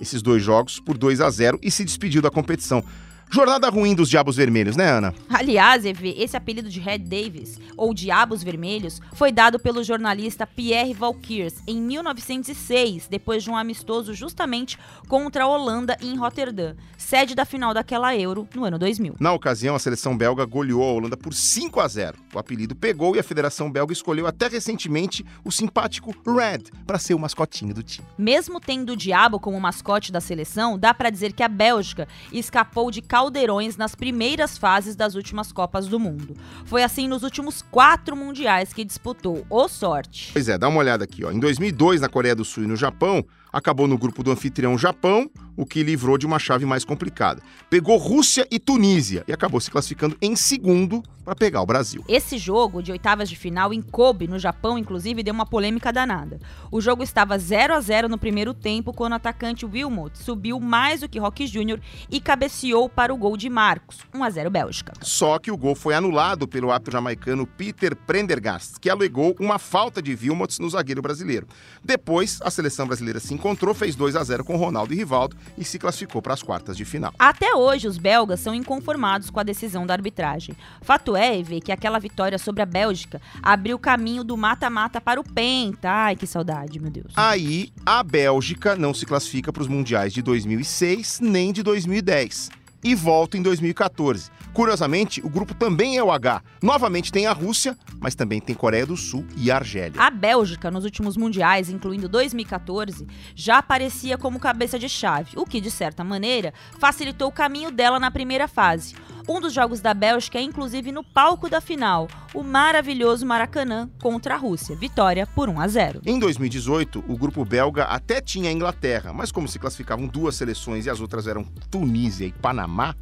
[0.00, 2.84] Esses dois jogos por 2 a 0 e se despediu da competição.
[3.30, 5.14] Jornada ruim dos Diabos Vermelhos, né, Ana?
[5.28, 10.94] Aliás, EV, esse apelido de Red Davis, ou Diabos Vermelhos, foi dado pelo jornalista Pierre
[10.94, 17.44] Valkyrs em 1906, depois de um amistoso justamente contra a Holanda em Rotterdam, sede da
[17.44, 19.16] final daquela Euro no ano 2000.
[19.20, 22.16] Na ocasião, a seleção belga goleou a Holanda por 5 a 0.
[22.34, 27.14] O apelido pegou e a Federação Belga escolheu até recentemente o simpático Red para ser
[27.14, 28.06] o mascotinho do time.
[28.16, 32.90] Mesmo tendo o diabo como mascote da seleção, dá pra dizer que a Bélgica escapou
[32.90, 36.36] de caldeirões nas primeiras fases das últimas Copas do Mundo.
[36.64, 39.44] Foi assim nos últimos quatro mundiais que disputou.
[39.50, 40.30] Ô sorte!
[40.32, 41.24] Pois é, dá uma olhada aqui.
[41.24, 41.32] Ó.
[41.32, 45.30] Em 2002, na Coreia do Sul e no Japão, acabou no grupo do anfitrião Japão,
[45.56, 47.42] o que livrou de uma chave mais complicada.
[47.68, 52.02] Pegou Rússia e Tunísia e acabou se classificando em segundo para pegar o Brasil.
[52.08, 56.38] Esse jogo de oitavas de final em Kobe, no Japão, inclusive, deu uma polêmica danada.
[56.70, 61.00] O jogo estava 0 a 0 no primeiro tempo, quando o atacante Wilmot subiu mais
[61.00, 61.80] do que Rock Jr.
[62.10, 64.92] e cabeceou para o gol de Marcos, 1 a 0 Bélgica.
[65.02, 70.00] Só que o gol foi anulado pelo árbitro jamaicano Peter Prendergast, que alegou uma falta
[70.00, 71.46] de Wilmot no zagueiro brasileiro.
[71.84, 75.64] Depois, a seleção brasileira se encontrou, fez 2 a 0 com Ronaldo e Rivaldo e
[75.64, 77.12] se classificou para as quartas de final.
[77.18, 80.54] Até hoje, os belgas são inconformados com a decisão da arbitragem.
[80.82, 85.20] Fato é, Eve, que aquela vitória sobre a Bélgica abriu o caminho do mata-mata para
[85.20, 85.88] o penta.
[85.88, 87.12] Ai, que saudade, meu Deus.
[87.16, 92.94] Aí, a Bélgica não se classifica para os mundiais de 2006 nem de 2010 e
[92.94, 94.30] volta em 2014.
[94.52, 96.42] Curiosamente, o grupo também é o H.
[96.62, 100.00] Novamente tem a Rússia, mas também tem Coreia do Sul e Argélia.
[100.00, 105.60] A Bélgica, nos últimos mundiais, incluindo 2014, já aparecia como cabeça de chave, o que,
[105.60, 108.94] de certa maneira, facilitou o caminho dela na primeira fase.
[109.30, 114.34] Um dos jogos da Bélgica é inclusive no palco da final, o maravilhoso Maracanã contra
[114.34, 114.74] a Rússia.
[114.74, 116.00] Vitória por 1 a 0.
[116.06, 120.86] Em 2018, o grupo belga até tinha a Inglaterra, mas como se classificavam duas seleções
[120.86, 122.94] e as outras eram Tunísia e Panamá,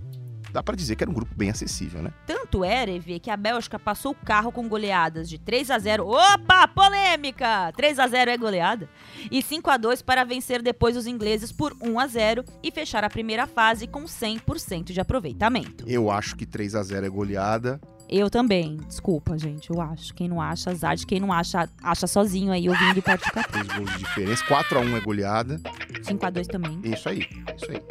[0.57, 2.11] dá para dizer que era um grupo bem acessível, né?
[2.27, 6.09] Tanto era, EV, que a Bélgica passou o carro com goleadas de 3 a 0
[6.09, 7.71] Opa, polêmica!
[7.77, 8.89] 3 a 0 é goleada.
[9.31, 13.05] E 5 a 2 para vencer depois os ingleses por 1 a 0 e fechar
[13.05, 15.85] a primeira fase com 100% de aproveitamento.
[15.87, 17.79] Eu acho que 3 a 0 é goleada.
[18.09, 18.79] Eu também.
[18.89, 19.69] Desculpa, gente.
[19.69, 20.15] Eu acho.
[20.15, 23.53] Quem não acha, azar de quem não acha, acha sozinho aí ouvindo o podcast.
[23.53, 24.45] Três gols de diferença.
[24.47, 25.61] 4 a 1 é goleada.
[26.03, 26.81] 5 a 2 também.
[26.83, 27.27] Isso aí.
[27.57, 27.83] Isso aí.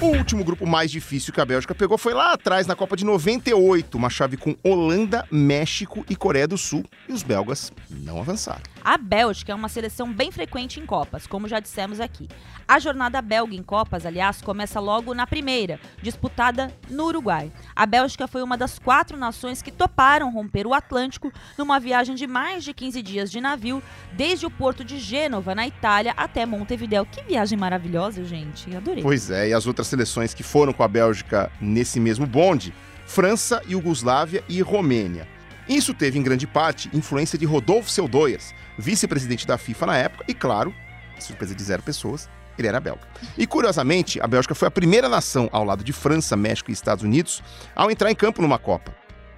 [0.00, 3.04] O último grupo mais difícil que a Bélgica pegou foi lá atrás, na Copa de
[3.04, 6.86] 98, uma chave com Holanda, México e Coreia do Sul.
[7.06, 8.62] E os belgas não avançaram.
[8.82, 12.28] A Bélgica é uma seleção bem frequente em Copas, como já dissemos aqui.
[12.66, 17.52] A jornada belga em Copas, aliás, começa logo na primeira, disputada no Uruguai.
[17.76, 22.26] A Bélgica foi uma das quatro nações que toparam romper o Atlântico numa viagem de
[22.26, 27.04] mais de 15 dias de navio, desde o porto de Gênova, na Itália, até Montevideo.
[27.04, 28.74] Que viagem maravilhosa, gente.
[28.74, 29.02] Adorei.
[29.02, 32.72] Pois é, e as outras seleções que foram com a Bélgica nesse mesmo bonde,
[33.04, 35.26] França, Iugoslávia e Romênia.
[35.68, 40.34] Isso teve em grande parte influência de Rodolfo Seldoias, vice-presidente da FIFA na época, e
[40.34, 40.74] claro,
[41.18, 43.02] surpresa de zero pessoas, ele era belga.
[43.36, 47.04] E curiosamente, a Bélgica foi a primeira nação ao lado de França, México e Estados
[47.04, 47.42] Unidos
[47.74, 48.94] ao entrar em campo numa Copa.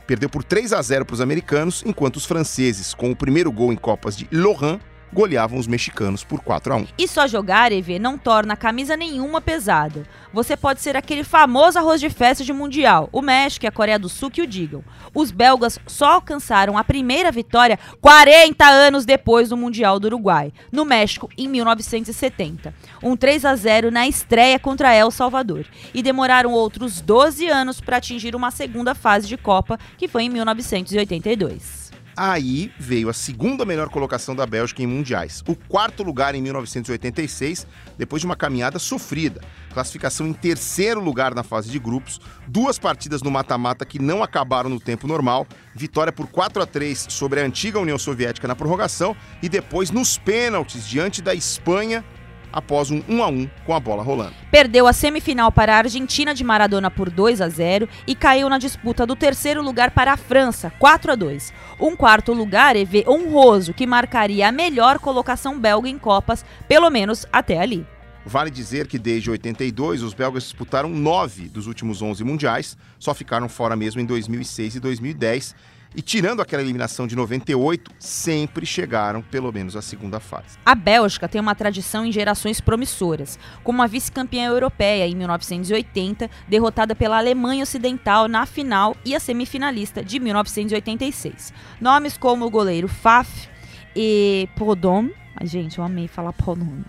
[0.07, 3.73] Perdeu por 3 a 0 para os americanos, enquanto os franceses, com o primeiro gol
[3.73, 4.81] em Copas de Laurent,
[5.13, 6.87] goleavam os mexicanos por 4 a 1.
[6.99, 10.05] E só jogar, EV, não torna camisa nenhuma pesada.
[10.33, 13.09] Você pode ser aquele famoso arroz de festa de mundial.
[13.13, 14.83] O México e a Coreia do Sul que o digam.
[15.15, 20.85] Os belgas só alcançaram a primeira vitória 40 anos depois do Mundial do Uruguai, no
[20.85, 22.75] México em 1970.
[23.03, 25.67] Um 3 a 0 na estreia contra El Salvador.
[25.93, 30.31] E demoraram outros 12 anos para atingir uma segunda fase de Copa, que foi em
[30.31, 31.82] 1982.
[32.17, 37.67] Aí veio a segunda melhor colocação da Bélgica em mundiais, o quarto lugar em 1986,
[37.97, 39.41] depois de uma caminhada sofrida.
[39.73, 44.69] Classificação em terceiro lugar na fase de grupos, duas partidas no mata-mata que não acabaram
[44.69, 49.17] no tempo normal, vitória por 4 a 3 sobre a antiga União Soviética na prorrogação
[49.43, 52.05] e depois nos pênaltis diante da Espanha
[52.53, 54.35] após um 1 a 1 com a bola rolando.
[54.51, 58.59] Perdeu a semifinal para a Argentina de Maradona por 2 a 0 e caiu na
[58.59, 61.53] disputa do terceiro lugar para a França, 4 a 2.
[61.81, 67.27] Um quarto lugar EV honroso que marcaria a melhor colocação belga em Copas, pelo menos
[67.33, 67.87] até ali.
[68.25, 73.49] Vale dizer que desde 82 os belgas disputaram nove dos últimos 11 mundiais, só ficaram
[73.49, 75.57] fora mesmo em 2006 e 2010
[75.95, 80.59] e tirando aquela eliminação de 98, sempre chegaram pelo menos à segunda fase.
[80.65, 86.95] A Bélgica tem uma tradição em gerações promissoras, como a vice-campeã europeia em 1980, derrotada
[86.95, 91.53] pela Alemanha Ocidental na final e a semifinalista de 1986.
[91.81, 93.49] Nomes como o goleiro Faf
[93.95, 95.11] e Podom,
[95.43, 96.83] gente, eu amei falar Podom.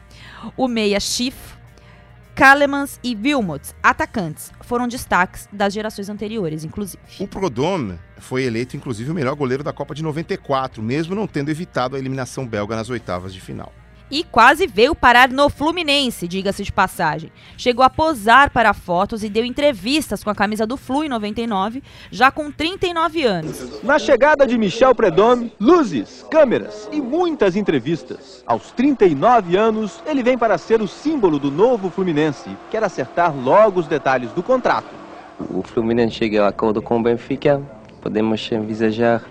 [0.56, 1.38] O meia Schiff,
[2.36, 7.04] Kalemans e Wilmot, atacantes, foram destaques das gerações anteriores, inclusive.
[7.19, 11.50] O Prodome foi eleito, inclusive, o melhor goleiro da Copa de 94, mesmo não tendo
[11.50, 13.72] evitado a eliminação belga nas oitavas de final.
[14.13, 17.32] E quase veio parar no Fluminense, diga-se de passagem.
[17.58, 21.82] Chegou a posar para fotos e deu entrevistas com a camisa do Flu em 99,
[22.12, 23.82] já com 39 anos.
[23.82, 28.43] Na chegada de Michel Predome, luzes, câmeras e muitas entrevistas.
[28.45, 32.56] Aos 39 anos, ele vem para ser o símbolo do novo Fluminense.
[32.69, 34.93] Quer acertar logo os detalhes do contrato.
[35.39, 37.60] O Fluminense chega a acordo com o Benfica,
[37.99, 39.23] podemos envisajar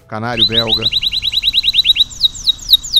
[0.07, 0.83] canário belga.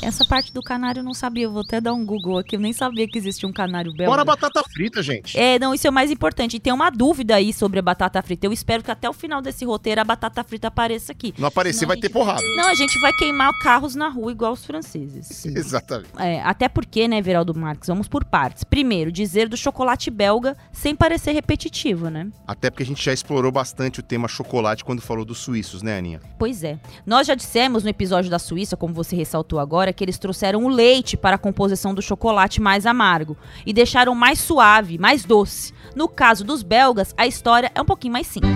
[0.02, 2.60] Essa parte do canário eu não sabia, eu vou até dar um Google aqui, eu
[2.60, 4.10] nem sabia que existia um canário belga.
[4.10, 5.38] Bora batata frita, gente.
[5.38, 6.56] É, não, isso é o mais importante.
[6.56, 8.46] E tem uma dúvida aí sobre a batata frita.
[8.46, 11.34] Eu espero que até o final desse roteiro a batata frita apareça aqui.
[11.38, 12.42] Não aparecer, Senão vai a ter gente- porrada.
[12.56, 15.44] Não, a gente vai queimar carros na rua igual os franceses.
[15.46, 16.10] Exatamente.
[16.18, 18.64] É, até porque, né, Veraldo Marques, vamos por partes.
[18.64, 22.28] Primeiro, dizer do chocolate belga sem parecer repetitivo, né?
[22.46, 25.98] Até porque a gente já explorou bastante o tema chocolate quando falou dos suíços, né,
[25.98, 26.20] Aninha?
[26.38, 26.78] Pois é.
[27.06, 30.68] Nós já dissemos no episódio da Suíça, como você ressaltou agora, que eles trouxeram o
[30.68, 35.72] leite para a composição do chocolate mais amargo e deixaram mais suave, mais doce.
[35.94, 38.52] No caso dos belgas, a história é um pouquinho mais simples.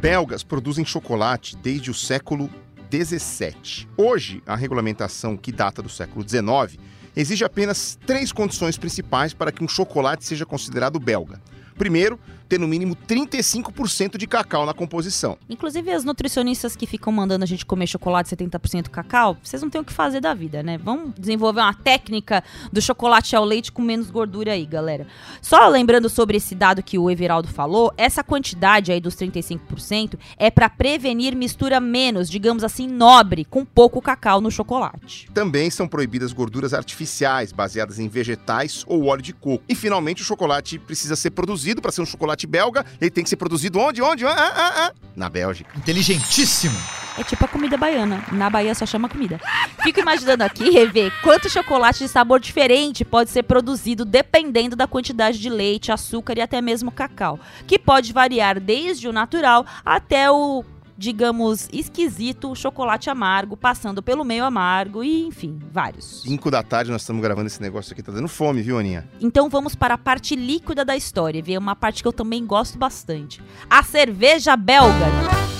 [0.00, 2.50] Belgas produzem chocolate desde o século
[2.90, 3.88] 17.
[3.96, 6.78] Hoje, a regulamentação que data do século 19
[7.16, 11.40] exige apenas três condições principais para que um chocolate seja considerado belga.
[11.76, 15.38] Primeiro, ter no mínimo 35% de cacau na composição.
[15.48, 19.80] Inclusive, as nutricionistas que ficam mandando a gente comer chocolate 70% cacau, vocês não têm
[19.80, 20.78] o que fazer da vida, né?
[20.78, 25.06] Vamos desenvolver uma técnica do chocolate ao leite com menos gordura aí, galera.
[25.40, 30.50] Só lembrando sobre esse dado que o Everaldo falou, essa quantidade aí dos 35% é
[30.50, 35.28] para prevenir mistura menos, digamos assim, nobre, com pouco cacau no chocolate.
[35.32, 39.62] Também são proibidas gorduras artificiais, baseadas em vegetais ou óleo de coco.
[39.68, 42.84] E finalmente o chocolate precisa ser produzido para ser um chocolate belga.
[43.00, 44.02] Ele tem que ser produzido onde?
[44.02, 44.24] Onde?
[44.26, 44.92] Ah, ah, ah.
[45.14, 45.70] Na Bélgica.
[45.76, 46.76] Inteligentíssimo.
[47.16, 48.24] É tipo a comida baiana.
[48.32, 49.40] Na Bahia só chama comida.
[49.84, 55.38] Fico imaginando aqui, rever, quanto chocolate de sabor diferente pode ser produzido dependendo da quantidade
[55.38, 60.64] de leite, açúcar e até mesmo cacau, que pode variar desde o natural até o
[60.96, 66.22] digamos, esquisito chocolate amargo, passando pelo meio amargo e, enfim, vários.
[66.22, 69.08] 5 da tarde nós estamos gravando esse negócio aqui, tá dando fome, viu, Aninha?
[69.20, 72.78] Então vamos para a parte líquida da história, ver uma parte que eu também gosto
[72.78, 73.42] bastante.
[73.68, 75.53] A cerveja belga.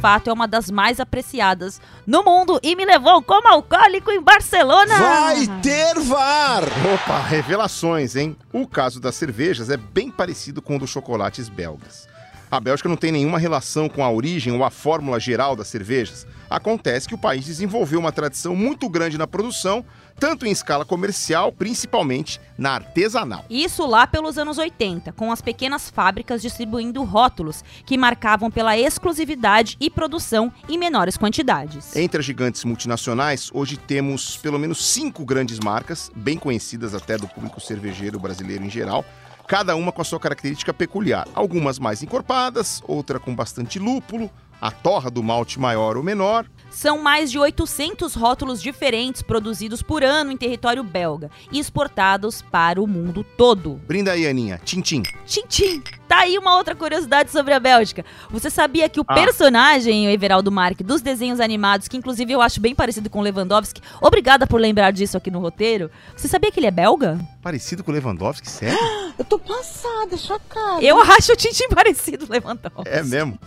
[0.00, 4.98] Fato, é uma das mais apreciadas no mundo e me levou como alcoólico em Barcelona.
[4.98, 6.64] Vai ter VAR!
[6.94, 8.36] Opa, revelações, hein?
[8.52, 12.08] O caso das cervejas é bem parecido com o dos chocolates belgas.
[12.50, 16.26] A Bélgica não tem nenhuma relação com a origem ou a fórmula geral das cervejas.
[16.48, 19.84] Acontece que o país desenvolveu uma tradição muito grande na produção,
[20.20, 23.42] tanto em escala comercial, principalmente na artesanal.
[23.48, 29.78] Isso lá pelos anos 80, com as pequenas fábricas distribuindo rótulos que marcavam pela exclusividade
[29.80, 31.96] e produção em menores quantidades.
[31.96, 37.26] Entre as gigantes multinacionais, hoje temos pelo menos cinco grandes marcas, bem conhecidas até do
[37.26, 39.02] público cervejeiro brasileiro em geral,
[39.48, 41.26] cada uma com a sua característica peculiar.
[41.34, 44.30] Algumas mais encorpadas, outra com bastante lúpulo,
[44.60, 46.46] a torra do malte maior ou menor.
[46.70, 52.80] São mais de 800 rótulos diferentes produzidos por ano em território belga e exportados para
[52.80, 53.80] o mundo todo.
[53.88, 54.60] Brinda aí, Aninha.
[54.64, 55.02] Tintim.
[55.26, 55.82] Tintim.
[56.06, 58.04] Tá aí uma outra curiosidade sobre a Bélgica.
[58.30, 59.14] Você sabia que o Ah.
[59.14, 63.22] personagem, o Everaldo Marque, dos desenhos animados, que inclusive eu acho bem parecido com o
[63.22, 67.18] Lewandowski, obrigada por lembrar disso aqui no roteiro, você sabia que ele é belga?
[67.42, 68.78] Parecido com o Lewandowski, sério?
[69.20, 70.82] Eu tô passada, chocada.
[70.82, 72.88] Eu acho o Tintim parecido com o Lewandowski.
[72.88, 73.38] É mesmo?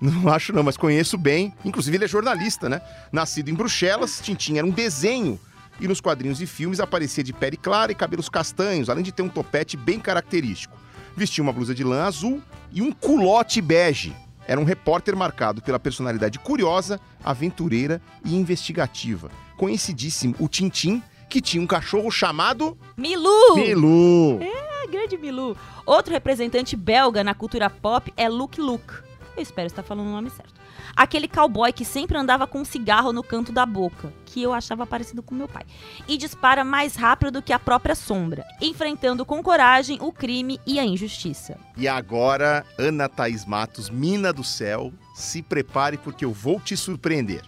[0.00, 1.52] Não acho não, mas conheço bem.
[1.62, 2.80] Inclusive ele é jornalista, né?
[3.12, 5.38] Nascido em Bruxelas, Tintim era um desenho
[5.78, 9.20] e nos quadrinhos e filmes aparecia de pele clara e cabelos castanhos, além de ter
[9.20, 10.78] um topete bem característico.
[11.14, 14.16] Vestia uma blusa de lã azul e um culote bege.
[14.46, 19.30] Era um repórter marcado pela personalidade curiosa, aventureira e investigativa.
[19.58, 23.56] Conhecidíssimo o Tintim, que tinha um cachorro chamado Milu!
[23.56, 24.38] Milu.
[24.40, 25.56] É, grande Milu.
[25.86, 28.94] Outro representante belga na cultura pop é Luke Luke.
[29.36, 30.58] Eu espero estar falando o nome certo.
[30.96, 34.84] Aquele cowboy que sempre andava com um cigarro no canto da boca, que eu achava
[34.84, 35.64] parecido com meu pai.
[36.08, 40.80] E dispara mais rápido do que a própria sombra, enfrentando com coragem o crime e
[40.80, 41.56] a injustiça.
[41.76, 47.42] E agora, Ana Thaís Matos, mina do céu, se prepare porque eu vou te surpreender.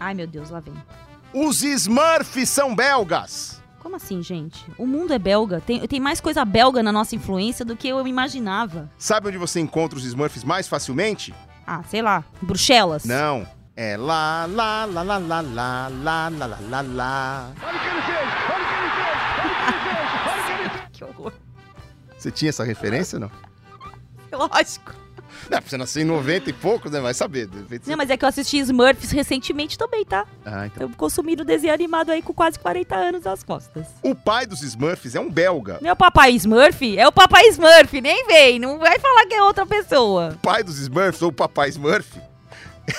[0.00, 0.74] Ai meu Deus, lá vem.
[1.34, 3.63] Os Smurfs são belgas!
[3.84, 4.64] Como assim, gente?
[4.78, 5.60] O mundo é belga.
[5.60, 8.90] Tem, tem mais coisa belga na nossa influência do que eu imaginava.
[8.96, 11.34] Sabe onde você encontra os Smurfs mais facilmente?
[11.66, 13.04] Ah, sei lá, Bruxelas.
[13.04, 13.46] Não.
[13.76, 17.52] É lá, lá, lá, lá, lá, lá, lá, lá, lá, lá, lá.
[20.90, 21.34] Que horror.
[22.16, 23.30] Você tinha essa referência, não?
[24.32, 24.94] Lógico.
[25.50, 27.00] Não, você nasceu em 90 e poucos, né?
[27.00, 27.48] Vai saber.
[27.48, 30.26] repente Não, mas é que eu assisti Smurfs recentemente também, tá?
[30.44, 30.88] Ah, então.
[30.88, 33.86] Eu consumi o desenho animado aí com quase 40 anos nas costas.
[34.02, 35.78] O pai dos Smurfs é um belga.
[35.80, 39.66] Meu papai Smurf é o papai Smurf, nem vem, não vai falar que é outra
[39.66, 40.30] pessoa.
[40.34, 42.18] O pai dos Smurfs, ou o papai Smurf,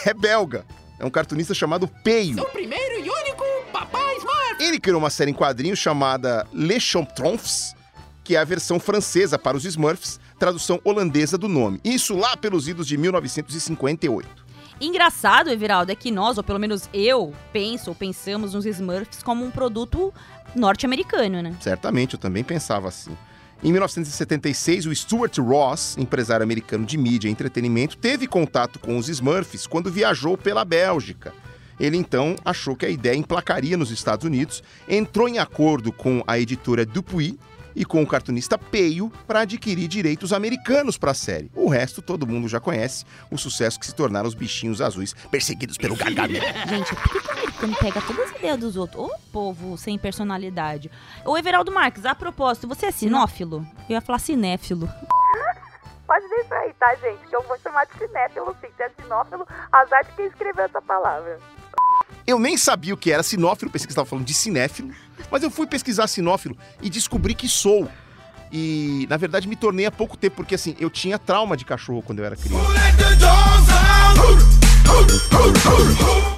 [0.05, 0.65] é belga.
[0.99, 2.41] É um cartunista chamado Peio.
[2.41, 4.63] O primeiro e único Papai Smurf.
[4.63, 7.75] Ele criou uma série em quadrinhos chamada Les Champions,
[8.23, 11.79] que é a versão francesa para os Smurfs, tradução holandesa do nome.
[11.83, 14.45] Isso lá pelos idos de 1958.
[14.79, 19.45] Engraçado, Everaldo, é que nós, ou pelo menos eu, penso ou pensamos nos Smurfs como
[19.45, 20.13] um produto
[20.53, 21.55] norte-americano, né?
[21.61, 23.15] Certamente, eu também pensava assim.
[23.63, 29.07] Em 1976, o Stuart Ross, empresário americano de mídia e entretenimento, teve contato com os
[29.07, 31.33] Smurfs quando viajou pela Bélgica.
[31.79, 36.37] Ele então achou que a ideia emplacaria nos Estados Unidos, entrou em acordo com a
[36.37, 37.35] editora Dupuis
[37.75, 41.51] e com o cartunista Peio para adquirir direitos americanos para a série.
[41.53, 45.77] O resto todo mundo já conhece, o sucesso que se tornaram os bichinhos azuis perseguidos
[45.77, 46.41] pelo Gargamel.
[46.67, 49.03] Gente, por que o americano pega todas as ideias dos outros?
[49.03, 50.89] Ô, povo sem personalidade.
[51.25, 53.65] Ô, Everaldo Marques, a propósito, você é sinófilo?
[53.89, 54.89] Eu ia falar cinéfilo.
[56.07, 57.27] Pode deixar aí, tá, gente?
[57.27, 58.67] Que eu vou chamar de cinéfilo sim.
[58.77, 61.39] Se é sinófilo, azar de quem escreveu essa palavra.
[62.27, 64.89] Eu nem sabia o que era sinófilo, pensei que estava falando de cinéfilo,
[65.29, 67.87] mas eu fui pesquisar sinófilo e descobri que sou.
[68.51, 72.01] E, na verdade, me tornei há pouco tempo, porque assim, eu tinha trauma de cachorro
[72.01, 72.65] quando eu era criança.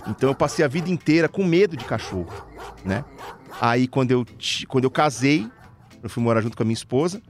[0.09, 2.31] Então eu passei a vida inteira com medo de cachorro,
[2.83, 3.05] né?
[3.61, 4.25] Aí quando eu,
[4.67, 5.49] quando eu casei,
[6.03, 7.21] eu fui morar junto com a minha esposa,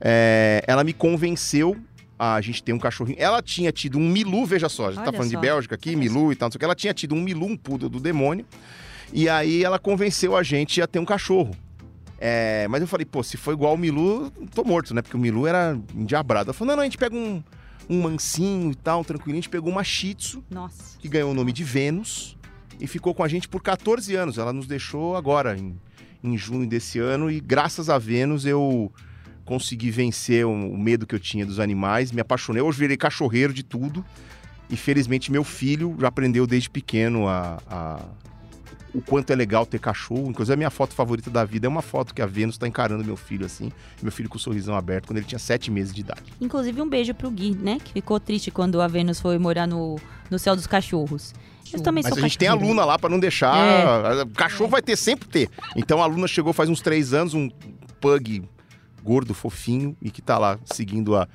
[0.00, 1.76] é, ela me convenceu
[2.22, 3.18] a gente ter um cachorrinho.
[3.18, 5.40] Ela tinha tido um Milu, veja só, a gente tá Olha falando de só.
[5.40, 6.64] Bélgica aqui, Milu e tal, não sei o que.
[6.64, 8.46] Ela tinha tido um Milu, um poodle do demônio,
[9.12, 11.56] e aí ela convenceu a gente a ter um cachorro.
[12.18, 15.02] É, mas eu falei, pô, se for igual o Milu, tô morto, né?
[15.02, 16.50] Porque o Milu era endiabrado.
[16.50, 17.42] Ela falou, não, não, a gente pega um,
[17.90, 19.38] um mansinho e tal, tranquilinho.
[19.38, 20.96] A gente pegou uma Shih Tzu, Nossa.
[21.00, 22.36] que ganhou o nome de Vênus,
[22.78, 24.38] e ficou com a gente por 14 anos.
[24.38, 25.76] Ela nos deixou agora, em,
[26.22, 28.92] em junho desse ano, e graças a Vênus eu
[29.44, 32.62] consegui vencer o, o medo que eu tinha dos animais, me apaixonei.
[32.62, 34.04] Hoje virei cachorreiro de tudo,
[34.70, 38.00] e felizmente meu filho já aprendeu desde pequeno a- a
[38.94, 40.28] o quanto é legal ter cachorro.
[40.28, 43.02] Inclusive, a minha foto favorita da vida é uma foto que a Vênus tá encarando
[43.02, 43.72] meu filho assim,
[44.02, 46.20] meu filho com o sorrisão aberto, quando ele tinha sete meses de idade.
[46.38, 47.78] Inclusive, um beijo pro Gui, né?
[47.82, 49.98] Que ficou triste quando a Vênus foi morar no,
[50.30, 51.32] no céu dos cachorros.
[51.72, 52.74] Eu também Mas sou a gente tem a cachorreira.
[52.74, 53.56] Luna lá pra não deixar.
[53.56, 54.26] É.
[54.34, 55.48] Cachorro vai ter, sempre ter.
[55.74, 57.48] Então a Luna chegou faz uns três anos, um
[57.98, 58.42] pug
[59.02, 61.28] gordo, fofinho, e que tá lá seguindo a,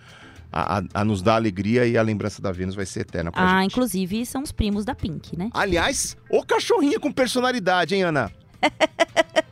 [0.52, 3.62] a, a- nos dar alegria e a lembrança da Vênus vai ser eterna pra Ah,
[3.62, 3.72] gente.
[3.72, 5.50] inclusive são os primos da Pink, né?
[5.54, 8.32] Aliás, ô cachorrinha com personalidade, hein, Ana?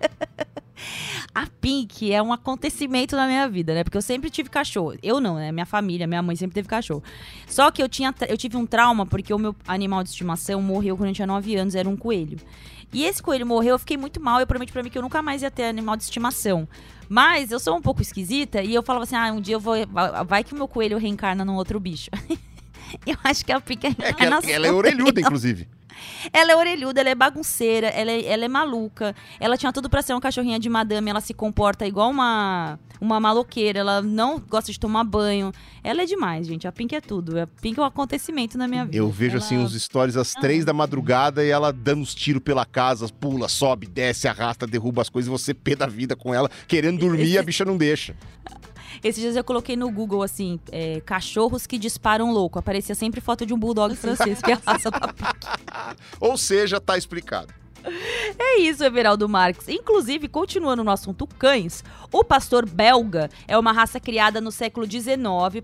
[1.33, 3.83] A Pink é um acontecimento na minha vida, né?
[3.83, 4.95] Porque eu sempre tive cachorro.
[5.03, 5.51] Eu não, né?
[5.51, 7.03] Minha família, minha mãe sempre teve cachorro.
[7.45, 10.95] Só que eu, tinha, eu tive um trauma porque o meu animal de estimação morreu
[10.95, 12.37] quando eu tinha 9 anos, era um coelho.
[12.93, 14.39] E esse coelho morreu, eu fiquei muito mal.
[14.39, 16.65] Eu prometi pra mim que eu nunca mais ia ter animal de estimação.
[17.07, 19.75] Mas eu sou um pouco esquisita e eu falava assim: ah, um dia eu vou.
[20.27, 22.09] Vai que o meu coelho reencarna num outro bicho.
[23.05, 23.59] eu acho que a é,
[24.07, 25.67] É que ela, ela é orelhuda, inclusive.
[26.33, 29.15] Ela é orelhuda, ela é bagunceira, ela é, ela é maluca.
[29.39, 33.19] Ela tinha tudo pra ser uma cachorrinha de madame, ela se comporta igual uma, uma
[33.19, 35.51] maloqueira, ela não gosta de tomar banho.
[35.83, 36.67] Ela é demais, gente.
[36.67, 37.39] A Pink é tudo.
[37.39, 38.97] A Pink é um acontecimento na minha vida.
[38.97, 42.41] Eu vejo Ela- assim os stories às três da madrugada e ela dando os tiros
[42.41, 46.33] pela casa, pula, sobe, desce, arrasta, derruba as coisas e você pé da vida com
[46.33, 48.15] ela, querendo dormir e a bicha não deixa.
[49.03, 52.59] Esses dias eu coloquei no Google, assim, é, cachorros que disparam louco.
[52.59, 55.13] Aparecia sempre foto de um bulldog francês, que é a raça da
[56.19, 57.53] Ou seja, tá explicado.
[58.39, 59.69] É isso, Everaldo Marques.
[59.69, 61.83] Inclusive, continuando no assunto cães,
[62.17, 65.13] o pastor belga é uma raça criada no século XIX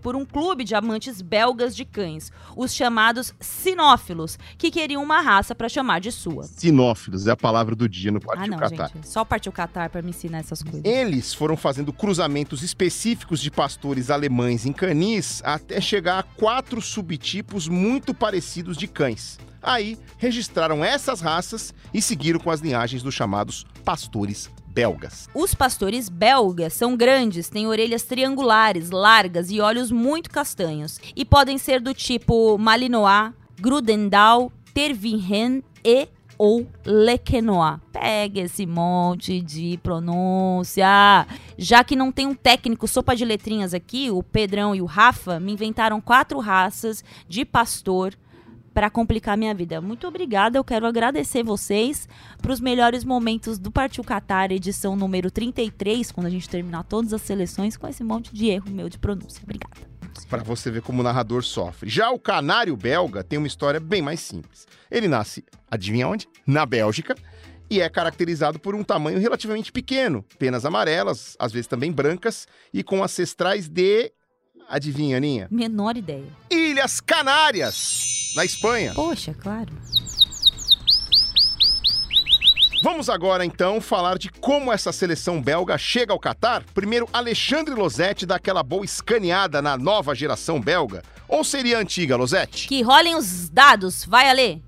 [0.01, 5.55] por um clube de amantes belgas de cães, os chamados sinófilos, que queriam uma raça
[5.55, 6.43] para chamar de sua.
[6.43, 8.89] Sinófilos é a palavra do dia no Ah, Partido não, Catar.
[8.93, 9.07] gente.
[9.07, 10.81] Só partiu Catar para me ensinar essas coisas.
[10.83, 17.69] Eles foram fazendo cruzamentos específicos de pastores alemães em canis até chegar a quatro subtipos
[17.69, 19.39] muito parecidos de cães.
[19.63, 25.29] Aí registraram essas raças e seguiram com as linhagens dos chamados pastores belgas.
[25.33, 30.99] Os pastores belgas são grandes, têm orelhas triangulares, largas e olhos muito castanhos.
[31.15, 36.07] E podem ser do tipo Malinois, Grudendal, Tervinhen e
[36.37, 37.79] ou Lequenois.
[37.91, 41.27] Pega esse monte de pronúncia.
[41.57, 45.39] Já que não tem um técnico sopa de letrinhas aqui, o Pedrão e o Rafa
[45.39, 48.15] me inventaram quatro raças de pastor
[48.73, 49.81] para complicar minha vida.
[49.81, 52.07] Muito obrigada, eu quero agradecer vocês
[52.41, 57.13] para os melhores momentos do Partiu Qatar, edição número 33, quando a gente terminar todas
[57.13, 59.41] as seleções com esse monte de erro meu de pronúncia.
[59.43, 59.91] Obrigada.
[60.29, 61.89] Para você ver como o narrador sofre.
[61.89, 64.67] Já o canário belga tem uma história bem mais simples.
[64.89, 66.27] Ele nasce, adivinha onde?
[66.45, 67.15] Na Bélgica.
[67.69, 72.83] E é caracterizado por um tamanho relativamente pequeno, penas amarelas, às vezes também brancas, e
[72.83, 74.11] com ancestrais de.
[74.67, 75.47] Adivinha, Aninha?
[75.49, 76.27] Menor ideia.
[76.49, 78.93] Ilhas Canárias, na Espanha.
[78.93, 79.71] Poxa, claro.
[82.83, 86.63] Vamos agora então falar de como essa seleção belga chega ao Catar.
[86.73, 91.03] Primeiro, Alexandre Losetti dá aquela boa escaneada na nova geração belga.
[91.27, 92.67] Ou seria a antiga, Losetti?
[92.67, 94.63] Que rolem os dados, vai Ale.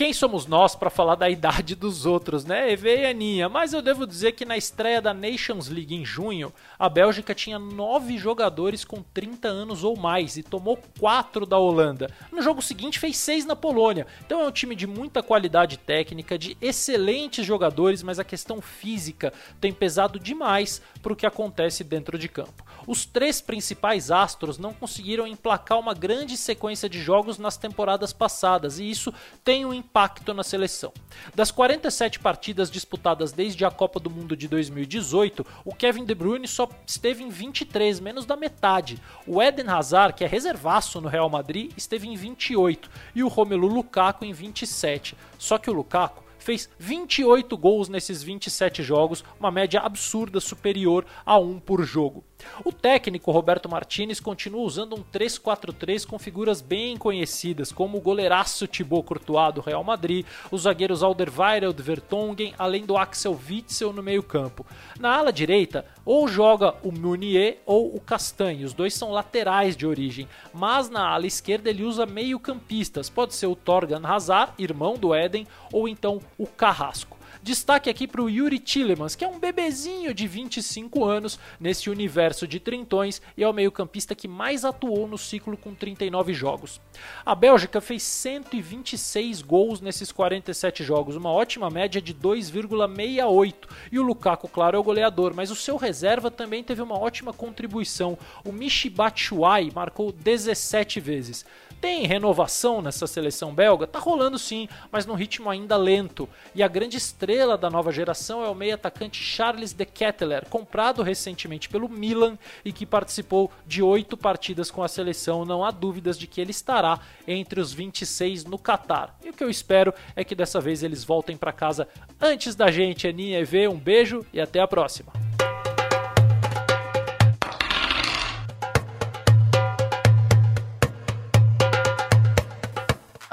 [0.00, 2.72] Quem somos nós para falar da idade dos outros, né?
[2.72, 3.50] Eve e Aninha.
[3.50, 7.58] Mas eu devo dizer que na estreia da Nations League em junho, a Bélgica tinha
[7.58, 12.10] nove jogadores com 30 anos ou mais e tomou quatro da Holanda.
[12.32, 14.06] No jogo seguinte fez seis na Polônia.
[14.24, 19.34] Então é um time de muita qualidade técnica, de excelentes jogadores, mas a questão física
[19.60, 22.64] tem pesado demais para o que acontece dentro de campo.
[22.86, 28.78] Os três principais astros não conseguiram emplacar uma grande sequência de jogos nas temporadas passadas
[28.78, 29.12] e isso
[29.44, 30.92] tem um impacto na seleção.
[31.34, 36.46] Das 47 partidas disputadas desde a Copa do Mundo de 2018, o Kevin De Bruyne
[36.46, 39.02] só esteve em 23, menos da metade.
[39.26, 43.66] O Eden Hazard, que é reservaço no Real Madrid, esteve em 28 e o Romelu
[43.66, 45.16] Lukaku em 27.
[45.36, 51.36] Só que o Lukaku fez 28 gols nesses 27 jogos, uma média absurda superior a
[51.36, 52.24] um por jogo.
[52.64, 58.66] O técnico Roberto Martinez continua usando um 3-4-3 com figuras bem conhecidas, como o goleiraço
[58.66, 64.66] Thibaut Courtois do Real Madrid, os zagueiros Alderweireld Vertonghen, além do Axel Witzel no meio-campo.
[64.98, 69.86] Na ala direita, ou joga o Meunier ou o Castanho, os dois são laterais de
[69.86, 75.14] origem, mas na ala esquerda ele usa meio-campistas, pode ser o Torgan Hazard, irmão do
[75.14, 77.19] Eden, ou então o Carrasco.
[77.42, 82.46] Destaque aqui para o Yuri Tillemans, que é um bebezinho de 25 anos nesse universo
[82.46, 86.78] de trintões e é o meio-campista que mais atuou no ciclo com 39 jogos.
[87.24, 93.54] A Bélgica fez 126 gols nesses 47 jogos, uma ótima média de 2,68.
[93.90, 97.32] E o Lukaku, claro, é o goleador, mas o seu reserva também teve uma ótima
[97.32, 98.18] contribuição.
[98.44, 101.46] O Michi Batshuayi marcou 17 vezes.
[101.80, 103.86] Tem renovação nessa seleção belga?
[103.86, 106.28] Tá rolando sim, mas num ritmo ainda lento.
[106.54, 111.02] E a grande estrela da nova geração é o meio atacante Charles de Ketteler, comprado
[111.02, 115.46] recentemente pelo Milan e que participou de oito partidas com a seleção.
[115.46, 119.16] Não há dúvidas de que ele estará entre os 26 no Catar.
[119.24, 121.88] E o que eu espero é que dessa vez eles voltem para casa
[122.20, 123.08] antes da gente.
[123.08, 125.19] Aninha EV, um beijo e até a próxima.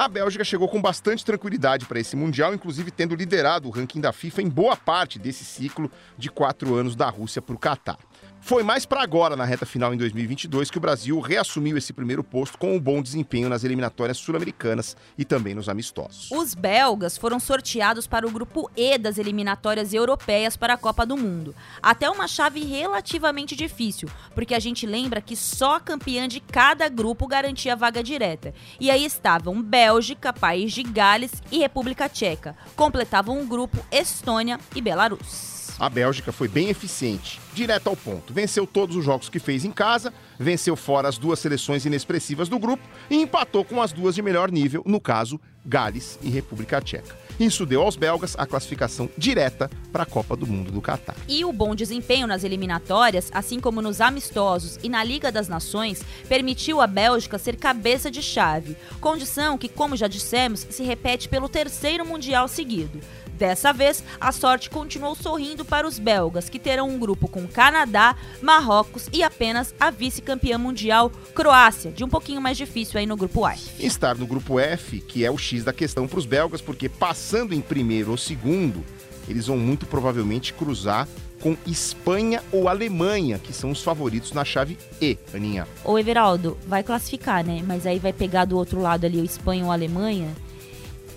[0.08, 4.14] A Bélgica chegou com bastante tranquilidade para esse Mundial, inclusive tendo liderado o ranking da
[4.14, 8.00] FIFA em boa parte desse ciclo de quatro anos da Rússia para o Catar.
[8.48, 12.24] Foi mais para agora, na reta final em 2022, que o Brasil reassumiu esse primeiro
[12.24, 16.32] posto com um bom desempenho nas eliminatórias sul-americanas e também nos amistosos.
[16.32, 21.18] Os belgas foram sorteados para o grupo E das eliminatórias europeias para a Copa do
[21.18, 21.54] Mundo.
[21.84, 26.88] Até uma chave relativamente difícil, porque a gente lembra que só a campeã de cada
[26.88, 28.54] grupo garantia a vaga direta.
[28.80, 32.56] E aí estavam Bélgica, País de Gales e República Tcheca.
[32.78, 35.57] Completavam o grupo Estônia e Belarus.
[35.80, 38.34] A Bélgica foi bem eficiente, direto ao ponto.
[38.34, 42.58] Venceu todos os jogos que fez em casa, venceu fora as duas seleções inexpressivas do
[42.58, 47.16] grupo e empatou com as duas de melhor nível, no caso, Gales e República Tcheca.
[47.40, 51.16] Isso deu aos belgas a classificação direta para a Copa do Mundo do Catar.
[51.28, 56.02] E o bom desempenho nas eliminatórias, assim como nos amistosos e na Liga das Nações,
[56.28, 61.48] permitiu à Bélgica ser cabeça de chave, condição que, como já dissemos, se repete pelo
[61.48, 63.00] terceiro Mundial seguido.
[63.38, 68.16] Dessa vez, a sorte continuou sorrindo para os belgas, que terão um grupo com Canadá,
[68.42, 73.48] Marrocos e apenas a vice-campeã mundial, Croácia, de um pouquinho mais difícil aí no grupo
[73.48, 73.86] F.
[73.86, 77.54] Estar no grupo F, que é o X da questão para os belgas, porque passando
[77.54, 78.84] em primeiro ou segundo,
[79.30, 81.08] eles vão muito provavelmente cruzar
[81.40, 85.68] com Espanha ou Alemanha, que são os favoritos na chave E, Aninha.
[85.86, 87.62] Ô Everaldo, vai classificar, né?
[87.68, 90.34] Mas aí vai pegar do outro lado ali o Espanha ou a Alemanha.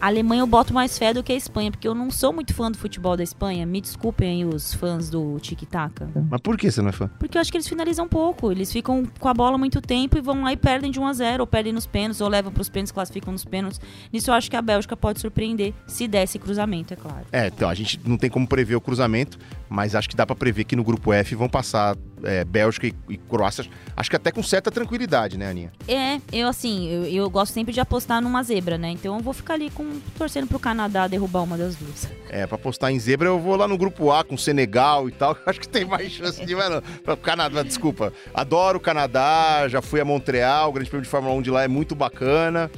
[0.01, 2.55] A Alemanha eu boto mais fé do que a Espanha, porque eu não sou muito
[2.55, 3.67] fã do futebol da Espanha.
[3.67, 5.93] Me desculpem aí os fãs do Tic Tac.
[6.31, 7.11] Mas por que você não é fã?
[7.19, 8.51] Porque eu acho que eles finalizam pouco.
[8.51, 11.13] Eles ficam com a bola muito tempo e vão lá e perdem de 1 a
[11.13, 13.79] 0 ou perdem nos pênaltis, ou levam pros pênaltis, classificam nos pênaltis.
[14.11, 17.27] Nisso eu acho que a Bélgica pode surpreender, se der esse cruzamento, é claro.
[17.31, 19.39] É, então, a gente não tem como prever o cruzamento,
[19.69, 21.95] mas acho que dá para prever que no grupo F vão passar
[22.25, 23.65] é, Bélgica e, e, Croácia,
[23.97, 25.73] acho que até com certa tranquilidade, né, Aninha?
[25.87, 28.91] É, eu assim, eu, eu, gosto sempre de apostar numa zebra, né?
[28.91, 32.09] Então eu vou ficar ali com, torcendo pro Canadá derrubar uma das duas.
[32.29, 35.37] É, pra apostar em zebra eu vou lá no grupo A com Senegal e tal,
[35.47, 36.55] acho que tem mais chance de...
[36.55, 38.13] Mano, pra Canadá, desculpa.
[38.35, 41.63] Adoro o Canadá, já fui a Montreal, o Grande Prêmio de Fórmula 1 de lá
[41.63, 42.71] é muito bacana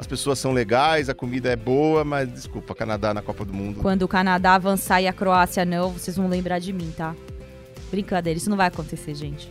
[0.00, 3.82] as pessoas são legais, a comida é boa, mas desculpa, Canadá na Copa do Mundo.
[3.82, 7.14] Quando o Canadá avançar e a Croácia não, vocês vão lembrar de mim, tá?
[7.90, 9.50] Brincadeira, isso não vai acontecer, gente.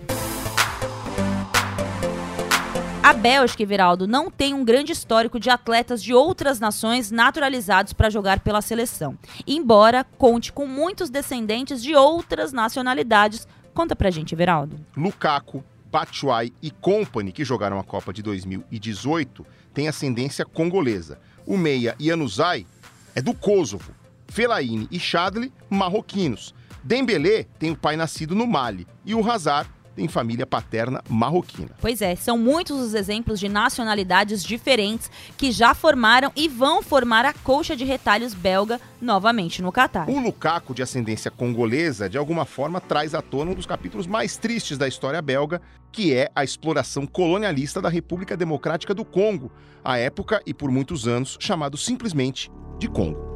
[3.09, 8.09] A Bélgica, Everaldo, não tem um grande histórico de atletas de outras nações naturalizados para
[8.09, 9.17] jogar pela seleção,
[9.47, 13.47] embora conte com muitos descendentes de outras nacionalidades.
[13.73, 14.79] Conta pra gente, Everaldo.
[14.95, 21.19] Lukaku, Batshuayi e Company, que jogaram a Copa de 2018, têm ascendência congolesa.
[21.47, 22.67] O meia Yanuzai
[23.15, 23.91] é do Kosovo.
[24.27, 26.53] Fellaini e Chadli, marroquinos.
[26.83, 29.69] Dembélé tem o pai nascido no Mali e o Hazard
[29.99, 31.71] tem família paterna marroquina.
[31.81, 37.25] Pois é, são muitos os exemplos de nacionalidades diferentes que já formaram e vão formar
[37.25, 40.09] a colcha de retalhos belga novamente no Catar.
[40.09, 44.37] O Lukaku, de ascendência congolesa, de alguma forma traz à tona um dos capítulos mais
[44.37, 45.61] tristes da história belga,
[45.91, 49.51] que é a exploração colonialista da República Democrática do Congo,
[49.83, 53.28] à época e por muitos anos chamado simplesmente de Congo.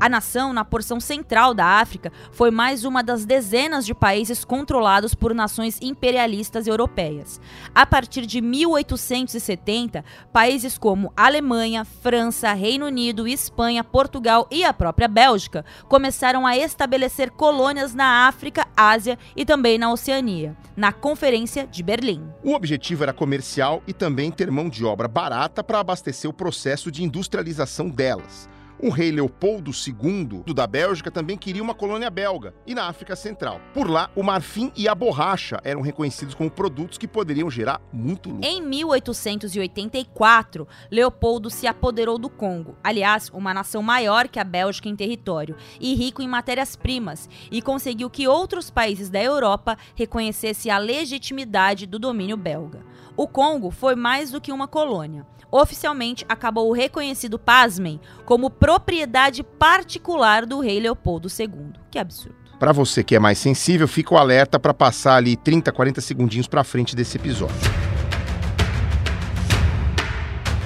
[0.00, 5.12] A nação, na porção central da África, foi mais uma das dezenas de países controlados
[5.12, 7.40] por nações imperialistas europeias.
[7.74, 15.08] A partir de 1870, países como Alemanha, França, Reino Unido, Espanha, Portugal e a própria
[15.08, 21.82] Bélgica começaram a estabelecer colônias na África, Ásia e também na Oceania, na Conferência de
[21.82, 22.22] Berlim.
[22.44, 26.88] O objetivo era comercial e também ter mão de obra barata para abastecer o processo
[26.88, 28.48] de industrialização delas.
[28.80, 33.60] O rei Leopoldo II da Bélgica também queria uma colônia belga e na África Central.
[33.74, 38.30] Por lá, o marfim e a borracha eram reconhecidos como produtos que poderiam gerar muito
[38.30, 38.48] lucro.
[38.48, 44.94] Em 1884, Leopoldo se apoderou do Congo, aliás, uma nação maior que a Bélgica em
[44.94, 51.84] território e rico em matérias-primas, e conseguiu que outros países da Europa reconhecessem a legitimidade
[51.84, 52.86] do domínio belga.
[53.16, 60.46] O Congo foi mais do que uma colônia oficialmente acabou reconhecido, pasmem, como propriedade particular
[60.46, 61.72] do rei Leopoldo II.
[61.90, 62.36] Que absurdo.
[62.58, 66.48] Para você que é mais sensível, fica o alerta para passar ali 30, 40 segundinhos
[66.48, 67.56] para frente desse episódio.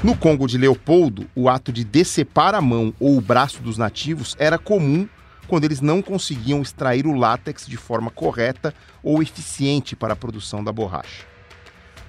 [0.03, 4.35] No Congo de Leopoldo, o ato de decepar a mão ou o braço dos nativos
[4.39, 5.07] era comum
[5.47, 10.64] quando eles não conseguiam extrair o látex de forma correta ou eficiente para a produção
[10.64, 11.26] da borracha.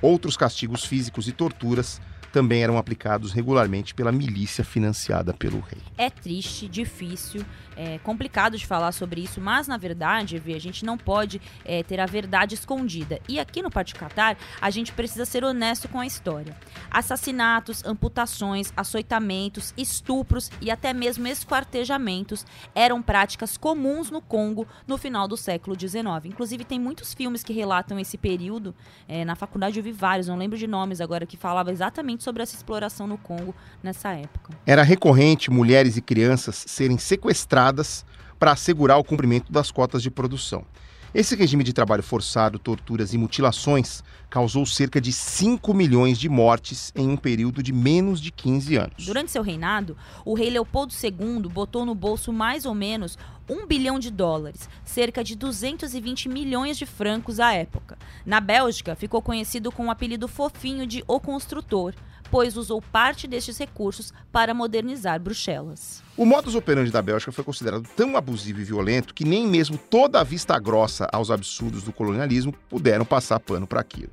[0.02, 2.02] Outros castigos físicos e torturas
[2.34, 5.80] também eram aplicados regularmente pela milícia financiada pelo rei.
[5.96, 7.46] É triste, difícil,
[7.78, 12.00] é complicado de falar sobre isso, mas na verdade, a gente não pode é, ter
[12.00, 13.20] a verdade escondida.
[13.30, 16.58] E aqui no Pátio Catar, a gente precisa ser honesto com a história.
[16.90, 25.28] Assassinatos, amputações, açoitamentos, estupros e até mesmo esquartejamentos eram práticas comuns no Congo no final
[25.28, 26.26] do século XIX.
[26.26, 28.74] Inclusive, tem muitos filmes que relatam esse período.
[29.08, 32.42] É, na faculdade eu vi vários, não lembro de nomes agora, que falava exatamente sobre
[32.42, 33.54] essa exploração no Congo
[33.84, 34.54] nessa época.
[34.66, 38.06] Era recorrente mulheres e crianças serem sequestradas
[38.40, 40.66] para assegurar o cumprimento das cotas de produção.
[41.14, 46.92] Esse regime de trabalho forçado, torturas e mutilações causou cerca de 5 milhões de mortes
[46.96, 49.06] em um período de menos de 15 anos.
[49.06, 49.96] Durante seu reinado,
[50.26, 53.16] o rei Leopoldo II botou no bolso mais ou menos
[53.48, 57.96] 1 bilhão de dólares, cerca de 220 milhões de francos à época.
[58.26, 61.94] Na Bélgica, ficou conhecido com o apelido fofinho de O Construtor,
[62.30, 66.02] pois usou parte destes recursos para modernizar Bruxelas.
[66.16, 70.20] O modus operandi da Bélgica foi considerado tão abusivo e violento que nem mesmo toda
[70.20, 74.12] a vista grossa aos absurdos do colonialismo puderam passar pano para aquilo.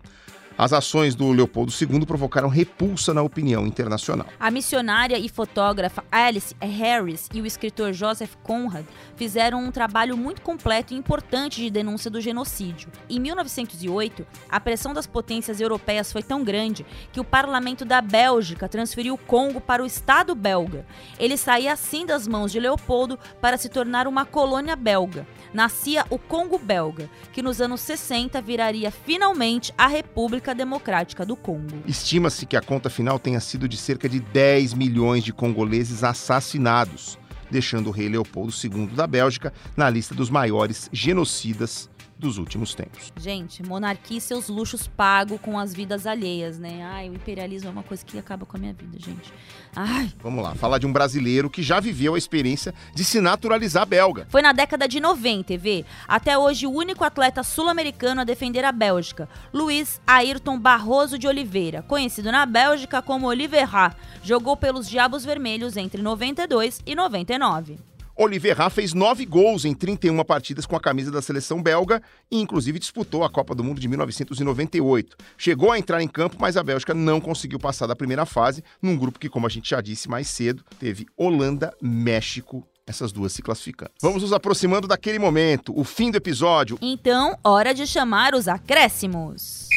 [0.61, 4.27] As ações do Leopoldo II provocaram repulsa na opinião internacional.
[4.39, 8.85] A missionária e fotógrafa Alice Harris e o escritor Joseph Conrad
[9.17, 12.91] fizeram um trabalho muito completo e importante de denúncia do genocídio.
[13.09, 18.69] Em 1908, a pressão das potências europeias foi tão grande que o parlamento da Bélgica
[18.69, 20.85] transferiu o Congo para o Estado belga.
[21.19, 25.27] Ele saía assim das mãos de Leopoldo para se tornar uma colônia belga.
[25.55, 31.83] Nascia o Congo belga, que nos anos 60 viraria finalmente a República Democrática do Congo.
[31.87, 37.19] Estima-se que a conta final tenha sido de cerca de 10 milhões de congoleses assassinados,
[37.51, 41.90] deixando o rei Leopoldo II da Bélgica na lista dos maiores genocidas
[42.21, 43.13] dos últimos tempos.
[43.17, 46.83] Gente, monarquia e seus luxos pago com as vidas alheias, né?
[46.85, 49.33] Ai, o imperialismo é uma coisa que acaba com a minha vida, gente.
[49.75, 50.13] Ai.
[50.23, 54.27] Vamos lá, falar de um brasileiro que já viveu a experiência de se naturalizar belga.
[54.29, 55.85] Foi na década de 90, vê?
[56.07, 61.83] Até hoje, o único atleta sul-americano a defender a Bélgica, Luiz Ayrton Barroso de Oliveira,
[61.83, 67.90] conhecido na Bélgica como Oliveira, jogou pelos Diabos Vermelhos entre 92 e 99.
[68.23, 72.79] Oliveira fez nove gols em 31 partidas com a camisa da seleção belga e, inclusive,
[72.79, 75.17] disputou a Copa do Mundo de 1998.
[75.39, 78.95] Chegou a entrar em campo, mas a Bélgica não conseguiu passar da primeira fase, num
[78.95, 83.41] grupo que, como a gente já disse mais cedo, teve Holanda, México essas duas se
[83.41, 83.93] classificando.
[84.03, 86.77] Vamos nos aproximando daquele momento, o fim do episódio.
[86.83, 89.70] Então, hora de chamar os acréscimos.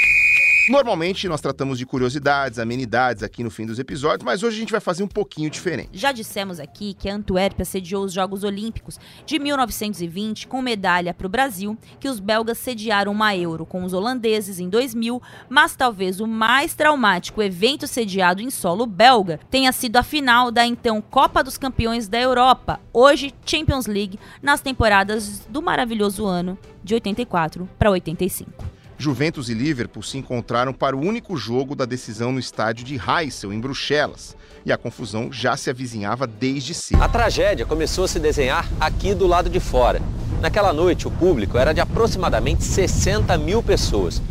[0.69, 4.71] Normalmente nós tratamos de curiosidades, amenidades aqui no fim dos episódios, mas hoje a gente
[4.71, 5.89] vai fazer um pouquinho diferente.
[5.91, 11.27] Já dissemos aqui que a Antuérpia sediou os Jogos Olímpicos de 1920 com medalha para
[11.27, 16.21] o Brasil, que os belgas sediaram uma Euro com os holandeses em 2000, mas talvez
[16.21, 21.43] o mais traumático evento sediado em solo belga tenha sido a final da então Copa
[21.43, 27.91] dos Campeões da Europa, hoje Champions League, nas temporadas do maravilhoso ano de 84 para
[27.91, 28.72] 85.
[28.97, 33.51] Juventus e Liverpool se encontraram para o único jogo da decisão no estádio de Heysel,
[33.51, 34.35] em Bruxelas.
[34.65, 37.01] E a confusão já se avizinhava desde cedo.
[37.01, 40.01] A tragédia começou a se desenhar aqui do lado de fora.
[40.39, 44.21] Naquela noite, o público era de aproximadamente 60 mil pessoas.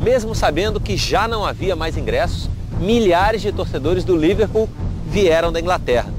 [0.00, 2.50] Mesmo sabendo que já não havia mais ingressos,
[2.80, 4.68] milhares de torcedores do Liverpool
[5.08, 6.12] vieram da Inglaterra.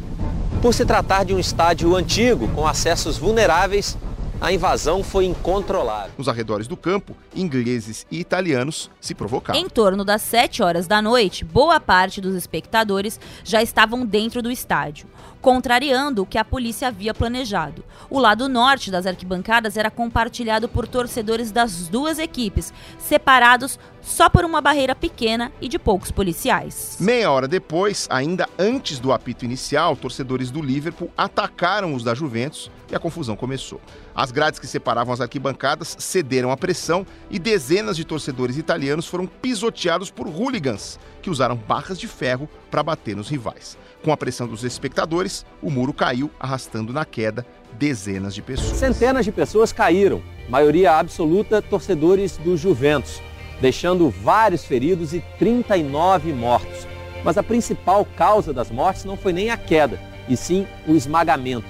[0.62, 3.98] Por se tratar de um estádio antigo, com acessos vulneráveis,
[4.40, 6.12] a invasão foi incontrolável.
[6.18, 9.60] Nos arredores do campo, ingleses e italianos se provocaram.
[9.60, 14.52] Em torno das 7 horas da noite, boa parte dos espectadores já estavam dentro do
[14.52, 15.08] estádio,
[15.42, 17.84] contrariando o que a polícia havia planejado.
[18.10, 24.46] O lado norte das arquibancadas era compartilhado por torcedores das duas equipes, separados só por
[24.46, 26.96] uma barreira pequena e de poucos policiais.
[26.98, 32.72] Meia hora depois, ainda antes do apito inicial, torcedores do Liverpool atacaram os da Juventus
[32.90, 33.82] e a confusão começou.
[34.16, 39.28] As grades que separavam as arquibancadas cederam à pressão e dezenas de torcedores italianos foram
[39.28, 43.78] pisoteados por hooligans, que usaram barras de ferro para bater nos rivais.
[44.04, 48.78] Com a pressão dos espectadores, o muro caiu, arrastando na queda dezenas de pessoas.
[48.78, 53.22] Centenas de pessoas caíram, maioria absoluta torcedores do Juventus,
[53.62, 56.88] deixando vários feridos e 39 mortos.
[57.24, 60.00] Mas a principal causa das mortes não foi nem a queda,
[60.30, 61.68] e sim o esmagamento.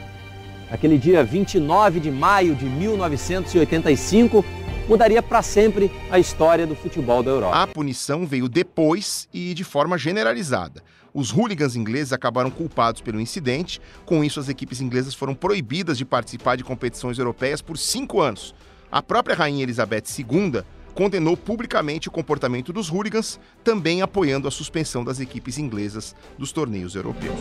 [0.70, 4.44] Aquele dia 29 de maio de 1985
[4.88, 7.56] mudaria para sempre a história do futebol da Europa.
[7.56, 10.84] A punição veio depois e de forma generalizada.
[11.14, 13.82] Os hooligans ingleses acabaram culpados pelo incidente.
[14.06, 18.54] Com isso, as equipes inglesas foram proibidas de participar de competições europeias por cinco anos.
[18.92, 20.64] A própria rainha Elizabeth II
[20.98, 26.96] condenou publicamente o comportamento dos hooligans, também apoiando a suspensão das equipes inglesas dos torneios
[26.96, 27.38] europeus.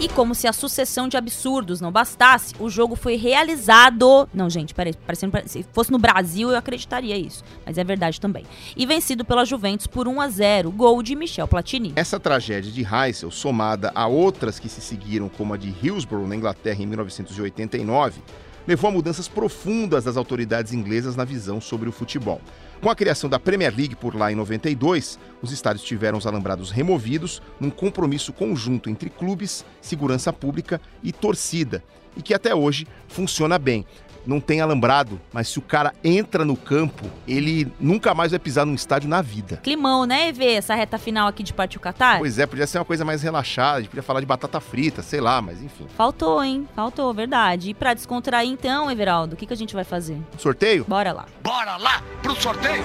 [0.00, 4.28] E como se a sucessão de absurdos não bastasse, o jogo foi realizado.
[4.34, 8.44] Não, gente, peraí, parecendo, se fosse no Brasil eu acreditaria isso, mas é verdade também.
[8.76, 11.92] E vencido pela Juventus por 1 a 0, gol de Michel Platini.
[11.94, 16.34] Essa tragédia de Heysel, somada a outras que se seguiram, como a de Hillsborough, na
[16.34, 18.22] Inglaterra, em 1989,
[18.68, 22.38] levou a mudanças profundas das autoridades inglesas na visão sobre o futebol.
[22.82, 26.70] Com a criação da Premier League por lá em 92, os estádios tiveram os alambrados
[26.70, 31.82] removidos num compromisso conjunto entre clubes, segurança pública e torcida,
[32.14, 33.86] e que até hoje funciona bem.
[34.28, 38.66] Não tem alambrado, mas se o cara entra no campo, ele nunca mais vai pisar
[38.66, 39.56] num estádio na vida.
[39.62, 40.44] Climão, né, EV?
[40.44, 42.18] Essa reta final aqui de Partiu Catar?
[42.18, 45.00] Pois é, podia ser uma coisa mais relaxada, a gente podia falar de batata frita,
[45.00, 45.86] sei lá, mas enfim.
[45.96, 46.68] Faltou, hein?
[46.76, 47.70] Faltou, verdade.
[47.70, 50.20] E pra descontrair então, Everaldo, o que, que a gente vai fazer?
[50.36, 50.84] Sorteio?
[50.86, 51.24] Bora lá.
[51.42, 52.84] Bora lá pro sorteio!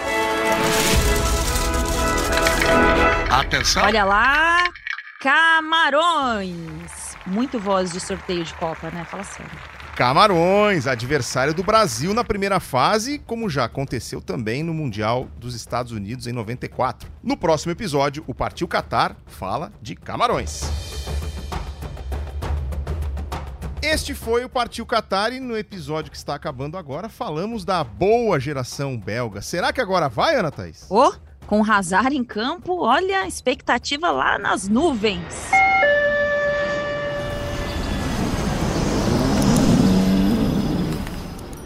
[3.29, 3.83] Atenção!
[3.83, 4.63] Olha lá,
[5.19, 7.17] Camarões!
[7.25, 9.05] Muito voz de sorteio de Copa, né?
[9.11, 9.72] Fala sério.
[9.95, 15.91] Camarões, adversário do Brasil na primeira fase, como já aconteceu também no Mundial dos Estados
[15.91, 17.07] Unidos em 94.
[17.21, 20.63] No próximo episódio, o Partiu Qatar fala de Camarões.
[23.83, 28.39] Este foi o Partiu Qatar e no episódio que está acabando agora falamos da boa
[28.39, 29.43] geração belga.
[29.43, 30.87] Será que agora vai, Ana Thaís?
[30.89, 31.13] Oh,
[31.45, 35.51] com Hazard em campo, olha a expectativa lá nas nuvens.